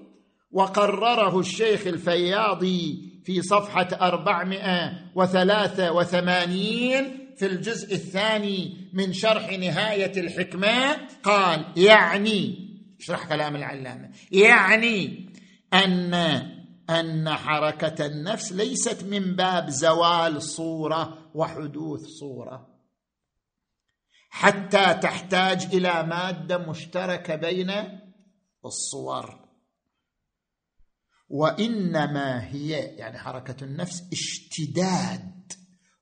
وقرره 0.53 1.41
الشيخ 1.41 1.87
الفياضي 1.87 3.13
في 3.25 3.43
صفحة 3.43 3.89
أربعمائة 4.01 4.93
وثلاثة 5.15 5.93
وثمانين 5.93 7.33
في 7.37 7.47
الجزء 7.47 7.95
الثاني 7.95 8.91
من 8.93 9.13
شرح 9.13 9.51
نهاية 9.51 10.21
الحكمة. 10.21 10.97
قال 11.23 11.65
يعني 11.77 12.67
اشرح 13.01 13.29
كلام 13.29 13.57
العلامة. 13.57 14.11
يعني 14.33 15.29
أن 15.73 16.15
أن 16.91 17.29
حركة 17.29 18.07
النفس 18.07 18.53
ليست 18.53 19.05
من 19.05 19.37
باب 19.37 19.71
زوال 19.71 20.43
صورة 20.43 21.31
وحدوث 21.35 22.01
صورة. 22.01 22.77
حتى 24.31 24.95
تحتاج 24.95 25.75
إلى 25.75 26.03
مادة 26.03 26.59
مشتركة 26.59 27.35
بين 27.35 27.73
الصور. 28.65 29.47
وإنما 31.29 32.45
هي 32.45 32.71
يعني 32.71 33.19
حركة 33.19 33.65
النفس 33.65 34.03
اشتداد 34.13 35.53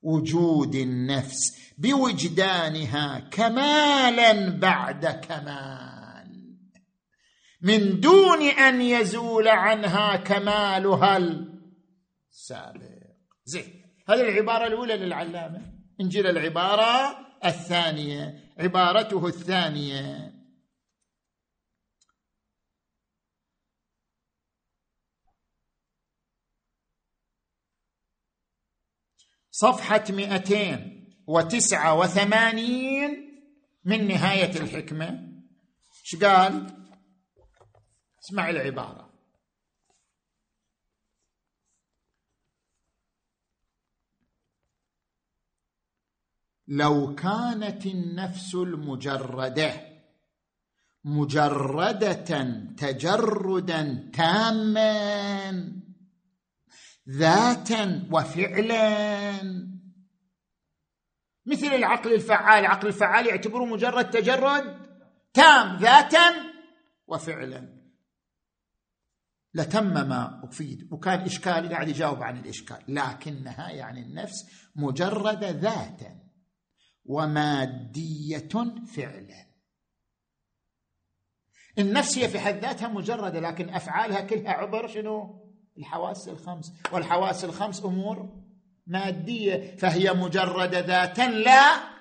وجود 0.02 0.74
النفس 0.74 1.56
بوجدانها 1.78 3.18
كمالا 3.18 4.50
بعد 4.50 5.06
كمال. 5.06 5.93
من 7.64 8.00
دون 8.00 8.42
أن 8.42 8.80
يزول 8.80 9.48
عنها 9.48 10.16
كمالها 10.16 11.16
السابق. 12.30 13.04
زين 13.44 13.84
هذه 14.08 14.20
العبارة 14.20 14.66
الأولى 14.66 14.96
للعلامة. 14.96 15.72
إنجيل 16.00 16.26
العبارة 16.26 17.18
الثانية 17.44 18.54
عبارته 18.58 19.26
الثانية. 19.26 20.34
صفحة 29.50 30.04
مئتين 30.10 31.04
وتسعة 31.26 31.98
وثمانين 31.98 33.10
من 33.84 34.08
نهاية 34.08 34.60
الحكمة. 34.60 35.34
إيش 36.04 36.24
قال؟ 36.24 36.83
اسمع 38.24 38.50
العبارة. 38.50 39.10
لو 46.68 47.14
كانت 47.14 47.86
النفس 47.86 48.54
المجردة 48.54 49.94
مجردة 51.04 52.14
تجردا 52.76 54.10
تاما 54.14 55.82
ذاتا 57.08 58.08
وفعلا. 58.12 59.42
مثل 61.46 61.66
العقل 61.66 62.14
الفعال 62.14 62.60
العقل 62.60 62.88
الفعال 62.88 63.26
يعتبره 63.26 63.64
مجرد 63.64 64.10
تجرد 64.10 64.86
تام 65.34 65.76
ذاتا 65.76 66.32
وفعلا. 67.06 67.73
لتم 69.54 70.08
ما 70.08 70.40
أفيد. 70.44 70.92
وكان 70.92 71.20
إشكالي 71.20 71.68
قاعد 71.68 71.88
يجاوب 71.88 72.22
عن 72.22 72.38
الإشكال. 72.38 72.78
لكنها 72.88 73.70
يعني 73.70 74.00
النفس 74.00 74.46
مجرد 74.76 75.44
ذاتا 75.44 76.20
ومادية 77.04 78.48
فعلا. 78.96 79.46
النفس 81.78 82.18
هي 82.18 82.28
في 82.28 82.38
حد 82.38 82.54
ذاتها 82.54 82.88
مجردة 82.88 83.40
لكن 83.40 83.68
أفعالها 83.68 84.20
كلها 84.20 84.52
عبر 84.52 84.86
شنو؟ 84.86 85.44
الحواس 85.78 86.28
الخمس. 86.28 86.72
والحواس 86.92 87.44
الخمس 87.44 87.84
أمور 87.84 88.44
مادية 88.86 89.76
فهي 89.76 90.12
مجرد 90.12 90.74
ذاتا 90.74 91.22
لا 91.22 91.94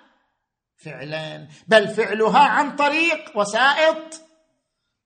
فعلا 0.76 1.47
بل 1.68 1.88
فعلها 1.88 2.39
عن 2.39 2.76
طريق 2.76 3.38
وسائط 3.38 4.22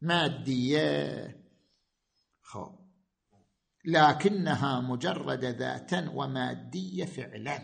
مادية. 0.02 1.28
خب 1.28 1.47
لكنها 3.88 4.82
مجرد 4.82 5.46
ذاتا 5.46 6.10
ومادية 6.10 7.06
فعلا. 7.06 7.60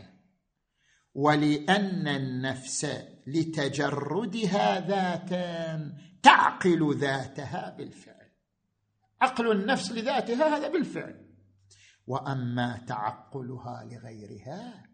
ولأن 1.13 2.07
النفس 2.07 2.88
لتجردها 3.28 4.88
ذاتا 4.88 5.93
تعقل 6.24 6.97
ذاتها 6.97 7.76
بالفعل. 7.78 8.32
عقل 9.21 9.51
النفس 9.51 9.91
لذاتها 9.91 10.57
هذا 10.57 10.67
بالفعل. 10.67 11.24
وأما 12.07 12.78
تعقلها 12.88 13.84
لغيرها 13.84 14.89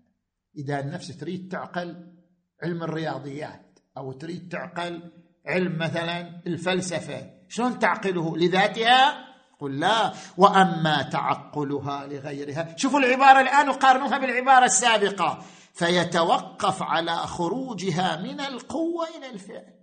إذا 0.57 0.79
النفس 0.79 1.17
تريد 1.17 1.51
تعقل 1.51 2.15
علم 2.63 2.83
الرياضيات 2.83 3.79
أو 3.97 4.11
تريد 4.11 4.49
تعقل 4.49 5.11
علم 5.45 5.77
مثلا 5.77 6.41
الفلسفة 6.47 7.31
شلون 7.47 7.79
تعقله 7.79 8.37
لذاتها؟ 8.37 9.28
قل 9.59 9.79
لا 9.79 10.13
وأما 10.37 11.01
تعقلها 11.01 12.07
لغيرها. 12.07 12.75
شوفوا 12.77 12.99
العبارة 12.99 13.41
الآن 13.41 13.69
وقارنوها 13.69 14.17
بالعبارة 14.17 14.65
السابقة. 14.65 15.45
فيتوقف 15.73 16.83
على 16.83 17.15
خروجها 17.15 18.15
من 18.15 18.39
القوه 18.39 19.07
إلى 19.17 19.29
الفعل. 19.29 19.79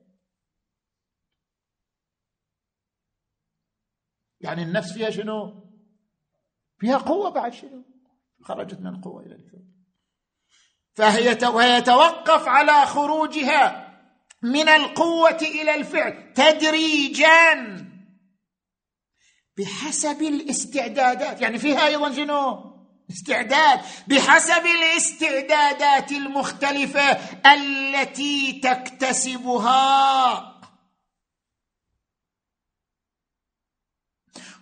يعني 4.41 4.63
النفس 4.63 4.93
فيها 4.93 5.11
شنو؟ 5.11 5.67
فيها 6.79 6.99
قوة 6.99 7.31
بعد 7.31 7.53
شنو؟ 7.53 7.85
خرجت 8.43 8.81
من 8.81 8.87
القوه 8.87 9.23
إلى 9.23 9.35
الفعل. 9.35 9.65
فهي 10.95 11.31
يتوقف 11.79 12.49
على 12.49 12.87
خروجها 12.87 13.87
من 14.43 14.69
القوة 14.69 15.39
إلى 15.43 15.75
الفعل 15.75 16.33
تدريجا. 16.33 17.86
بحسب 19.59 20.23
الاستعدادات. 20.23 21.41
يعني 21.41 21.59
فيها 21.59 21.87
أيضا 21.87 22.13
شنو؟ 22.13 22.77
استعداد. 23.11 23.81
بحسب 24.09 24.63
الاستعدادات 24.67 26.13
المختلفة 26.13 27.11
التي 27.53 28.61
تكتسبها. 28.61 29.73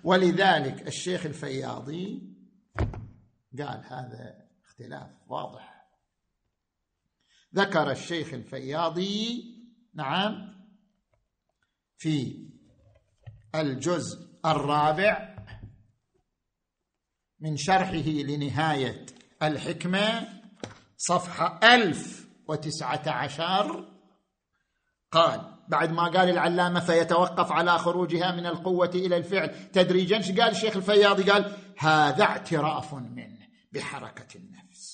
ولذلك 0.05 0.89
الشيخ 0.89 1.27
الفياضي 1.27 2.23
قال 3.59 3.85
هذا 3.87 4.49
اختلاف 4.65 5.11
واضح. 5.29 5.75
ذكر 7.55 7.91
الشيخ 7.91 8.35
الفياضي 8.35 9.45
نعم 9.95 10.55
في 11.99 12.49
الجزء 13.55 14.34
الرابع 14.47 15.35
من 17.41 17.57
شرحه 17.57 18.09
لنهاية 18.09 19.07
الحكمة 19.43 20.29
صفحة 20.97 21.61
ألف 21.63 22.29
وتسعة 22.49 23.03
عشر. 23.07 23.89
قال 25.13 25.55
بعد 25.69 25.93
ما 25.93 26.03
قال 26.03 26.31
العلامة 26.31 26.81
فيتوقف 26.81 27.53
على 27.53 27.79
خروجها 27.79 28.33
من 28.33 28.47
القوة 28.47 28.91
إلى 28.95 29.17
الفعل. 29.17 29.71
تدريجا 29.73 30.17
قال 30.17 30.51
الشيخ 30.51 30.77
الفياضي؟ 30.77 31.31
قال 31.31 31.57
هذا 31.79 32.25
اعتراف 32.25 32.95
منه 32.95 33.49
بحركة 33.73 34.39
النفس. 34.39 34.94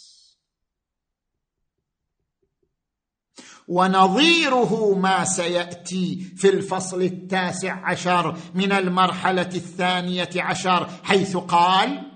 ونظيره 3.71 4.95
ما 4.95 5.25
سيأتي 5.25 6.33
في 6.37 6.49
الفصل 6.49 7.03
التاسع 7.03 7.91
عشر 7.91 8.37
من 8.55 8.73
المرحلة 8.73 9.51
الثانية 9.55 10.29
عشر 10.37 10.91
حيث 11.03 11.37
قال 11.37 12.11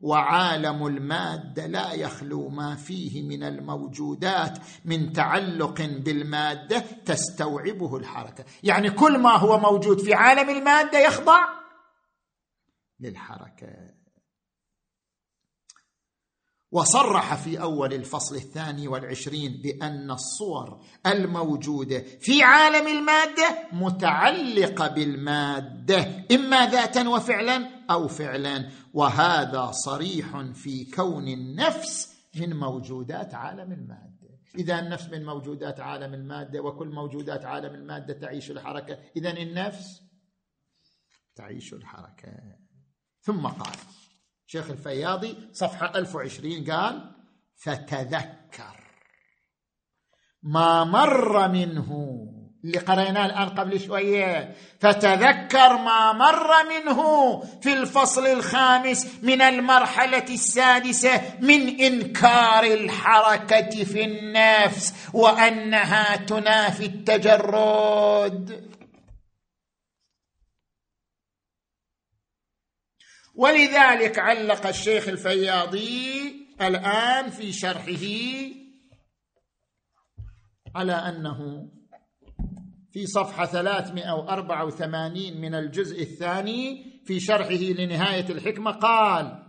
وعالم 0.00 0.86
المادة 0.86 1.66
لا 1.66 1.92
يخلو 1.92 2.48
ما 2.48 2.76
فيه 2.76 3.22
من 3.22 3.42
الموجودات 3.42 4.58
من 4.84 5.12
تعلق 5.12 5.80
بالمادة 5.80 6.78
تستوعبه 7.04 7.96
الحركة. 7.96 8.44
يعني 8.62 8.90
كل 8.90 9.18
ما 9.18 9.36
هو 9.36 9.58
موجود 9.58 10.00
في 10.00 10.14
عالم 10.14 10.50
المادة 10.50 10.98
يخضع 10.98 11.40
للحركة. 13.00 13.89
وصرح 16.72 17.34
في 17.34 17.60
أول 17.62 17.94
الفصل 17.94 18.34
الثاني 18.34 18.88
والعشرين 18.88 19.60
بأن 19.62 20.10
الصور 20.10 20.84
الموجودة 21.06 21.98
في 22.20 22.42
عالم 22.42 22.88
المادة 22.88 23.68
متعلقة 23.72 24.88
بالمادة 24.88 26.26
إما 26.32 26.66
ذاتا 26.66 27.08
وفعلا 27.08 27.68
أو 27.90 28.08
فعلا. 28.08 28.70
وهذا 28.94 29.70
صريح 29.70 30.40
في 30.40 30.84
كون 30.84 31.28
النفس 31.28 32.14
من 32.36 32.56
موجودات 32.56 33.34
عالم 33.34 33.72
المادة. 33.72 34.10
إذا 34.58 34.78
النفس 34.78 35.08
من 35.08 35.24
موجودات 35.24 35.80
عالم 35.80 36.14
المادة 36.14 36.60
وكل 36.60 36.88
موجودات 36.88 37.44
عالم 37.44 37.74
المادة 37.74 38.14
تعيش 38.14 38.50
الحركة. 38.50 38.98
إذا 39.16 39.30
النفس 39.30 40.02
تعيش 41.36 41.74
الحركة. 41.74 42.28
ثم 43.22 43.46
قال 43.46 43.76
شيخ 44.52 44.70
الفياضي 44.70 45.36
صفحة 45.52 45.92
1020 45.96 46.70
قال 46.70 47.10
فتذكر 47.64 48.76
ما 50.42 50.84
مر 50.84 51.48
منه 51.48 52.16
اللي 52.64 52.78
قريناه 52.78 53.26
الآن 53.26 53.48
قبل 53.48 53.80
شوية 53.80 54.54
فتذكر 54.80 55.76
ما 55.76 56.12
مر 56.12 56.50
منه 56.68 57.40
في 57.40 57.72
الفصل 57.72 58.26
الخامس 58.26 59.06
من 59.22 59.42
المرحلة 59.42 60.24
السادسة 60.30 61.22
من 61.40 61.80
إنكار 61.80 62.64
الحركة 62.64 63.84
في 63.84 64.04
النفس 64.04 64.94
وأنها 65.14 66.16
تنافي 66.16 66.86
التجرد. 66.86 68.70
ولذلك 73.40 74.18
علق 74.18 74.66
الشيخ 74.66 75.08
الفياضي 75.08 76.46
الآن 76.60 77.30
في 77.30 77.52
شرحه 77.52 78.06
على 80.76 80.92
أنه 80.92 81.68
في 82.92 83.06
صفحة 83.06 83.46
384 83.46 85.40
من 85.40 85.54
الجزء 85.54 86.02
الثاني 86.02 86.84
في 87.06 87.20
شرحه 87.20 87.50
لنهاية 87.50 88.28
الحكمة 88.30 88.70
قال 88.70 89.46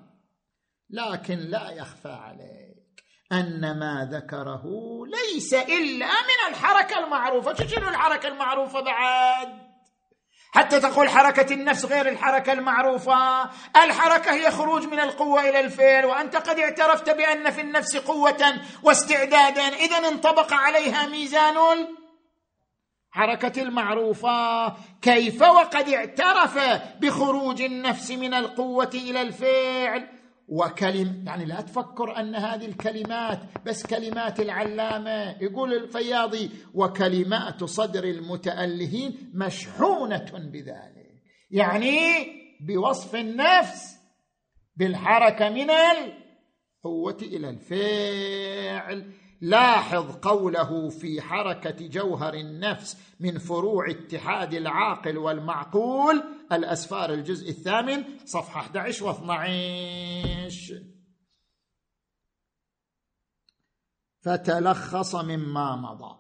لكن 0.90 1.38
لا 1.38 1.70
يخفى 1.72 2.12
عليك 2.12 3.04
أن 3.32 3.80
ما 3.80 4.10
ذكره 4.12 4.64
ليس 5.06 5.54
إلا 5.54 6.06
من 6.06 6.50
الحركة 6.50 7.00
المعروفة. 7.06 7.68
شنو 7.68 7.90
الحركة 7.90 8.28
المعروفة 8.28 8.82
بعد؟ 8.82 9.71
حتى 10.54 10.80
تقول 10.80 11.10
حركة 11.10 11.54
النفس 11.54 11.86
غير 11.86 12.10
الحركة 12.10 12.54
المعروفة. 12.54 13.44
الحركة 13.84 14.34
هي 14.34 14.52
خروج 14.52 14.86
من 14.86 15.00
القوة 15.00 15.50
إلى 15.50 15.60
الفعل 15.60 16.06
وأنت 16.06 16.36
قد 16.36 16.60
اعترفت 16.60 17.10
بأن 17.10 17.52
في 17.52 17.62
النفس 17.62 17.98
قوة 17.98 18.54
واستعدادا. 18.84 19.62
إذا 19.62 19.98
انطبق 19.98 20.54
عليها 20.54 21.08
ميزان 21.08 21.88
حركة 23.12 23.62
المعروفة. 23.62 24.68
كيف 25.02 25.42
وقد 25.42 25.90
اعترف 25.90 26.60
بخروج 27.00 27.62
النفس 27.62 28.12
من 28.12 28.34
القوة 28.34 28.92
إلى 28.94 29.22
الفعل؟ 29.22 30.21
وكلم 30.52 31.24
يعني 31.28 31.46
لا 31.46 31.62
تفكر 31.62 32.20
أن 32.20 32.36
هذه 32.36 32.66
الكلمات 32.66 33.40
بس 33.66 33.86
كلمات 33.86 34.40
العلامة. 34.40 35.44
يقول 35.44 35.74
الفياضي 35.74 36.50
وكلمات 36.74 37.64
صدر 37.64 38.04
المتألهين 38.04 39.32
مشحونة 39.34 40.32
بذلك. 40.34 41.22
يعني 41.52 42.00
بوصف 42.68 43.16
النفس 43.16 43.98
بالحركة 44.76 45.50
من 45.50 45.70
القوة 45.70 47.18
إلى 47.22 47.50
الفعل. 47.50 49.12
لاحظ 49.42 50.16
قوله 50.16 50.90
في 50.90 51.22
حركة 51.22 51.88
جوهر 51.88 52.34
النفس 52.34 52.98
من 53.20 53.38
فروع 53.38 53.90
اتحاد 53.90 54.54
العاقل 54.54 55.18
والمعقول 55.18 56.24
الأسفار 56.52 57.14
الجزء 57.14 57.50
الثامن 57.50 58.04
صفحة 58.26 58.62
11 58.62 59.12
و12 60.52 60.74
فتلخص 64.22 65.16
مما 65.16 65.76
مضى. 65.76 66.18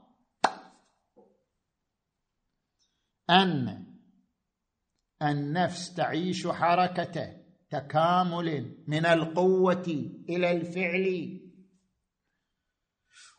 أن 3.30 3.88
النفس 5.22 5.94
تعيش 5.94 6.48
حركه 6.48 7.38
تكامل 7.70 8.84
من 8.88 9.06
القوة 9.06 10.12
إلى 10.30 10.52
الفعل. 10.52 11.38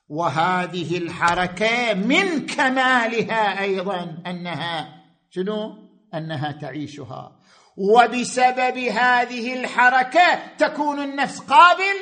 وهذه 0.09 0.99
الحركة 0.99 1.95
من 1.95 2.47
كمالها 2.47 3.63
أيضا 3.63 4.23
أنها 4.27 5.03
شنو؟ 5.31 5.89
أنها 6.15 6.53
تعيشها 6.53 7.42
وبسبب 7.77 8.79
هذه 8.79 9.55
الحركة 9.55 10.57
تكون 10.59 11.01
النفس 11.01 11.39
قابل 11.39 11.97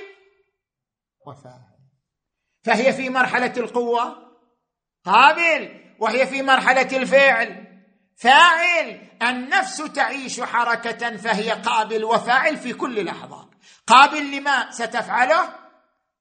وفاعل 1.26 1.70
فهي 2.62 2.92
في 2.92 3.10
مرحلة 3.10 3.52
القوة 3.56 4.16
قابل 5.04 5.80
وهي 5.98 6.26
في 6.26 6.42
مرحلة 6.42 6.96
الفعل 6.96 7.66
فاعل. 8.16 9.08
النفس 9.22 9.76
تعيش 9.76 10.40
حركة 10.40 11.16
فهي 11.16 11.50
قابل 11.50 12.04
وفاعل 12.04 12.56
في 12.56 12.72
كل 12.72 13.04
لحظه 13.04 13.50
قابل 13.86 14.36
لما 14.36 14.70
ستفعله 14.70 15.48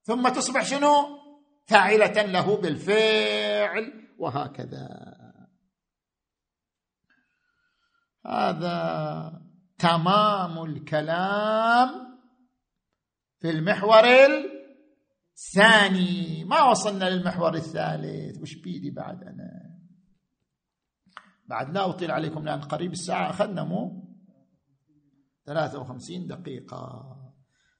ثم 0.03 0.29
تصبح 0.29 0.63
شنو؟ 0.63 1.19
فاعلة 1.67 2.21
له 2.21 2.57
بالفعل 2.57 4.09
وهكذا. 4.17 5.08
هذا 8.29 9.41
تمام 9.77 10.63
الكلام 10.63 11.89
في 13.39 13.49
المحور 13.49 14.03
الثاني. 15.35 16.43
ما 16.45 16.63
وصلنا 16.63 17.09
للمحور 17.09 17.53
الثالث. 17.53 18.41
وش 18.41 18.55
بيدي 18.55 18.91
بعد 18.91 19.23
أنا؟ 19.23 19.79
بعد 21.45 21.73
لا 21.73 21.89
أطيل 21.89 22.11
عليكم 22.11 22.45
لأن 22.45 22.61
قريب 22.61 22.91
الساعة. 22.91 23.29
أخذنا 23.29 23.63
مو 23.63 24.03
53 25.45 26.27
دقيقة. 26.27 27.15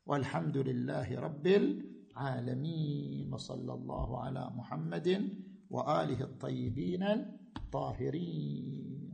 والحمد 0.06 0.58
لله 0.58 1.20
رب 1.20 1.48
العالمين. 1.48 3.34
وصلى 3.34 3.74
الله 3.74 4.24
على 4.24 4.50
محمد 4.56 5.38
وآله 5.70 6.24
الطيبين 6.24 7.04
الطاهرين. 7.58 9.09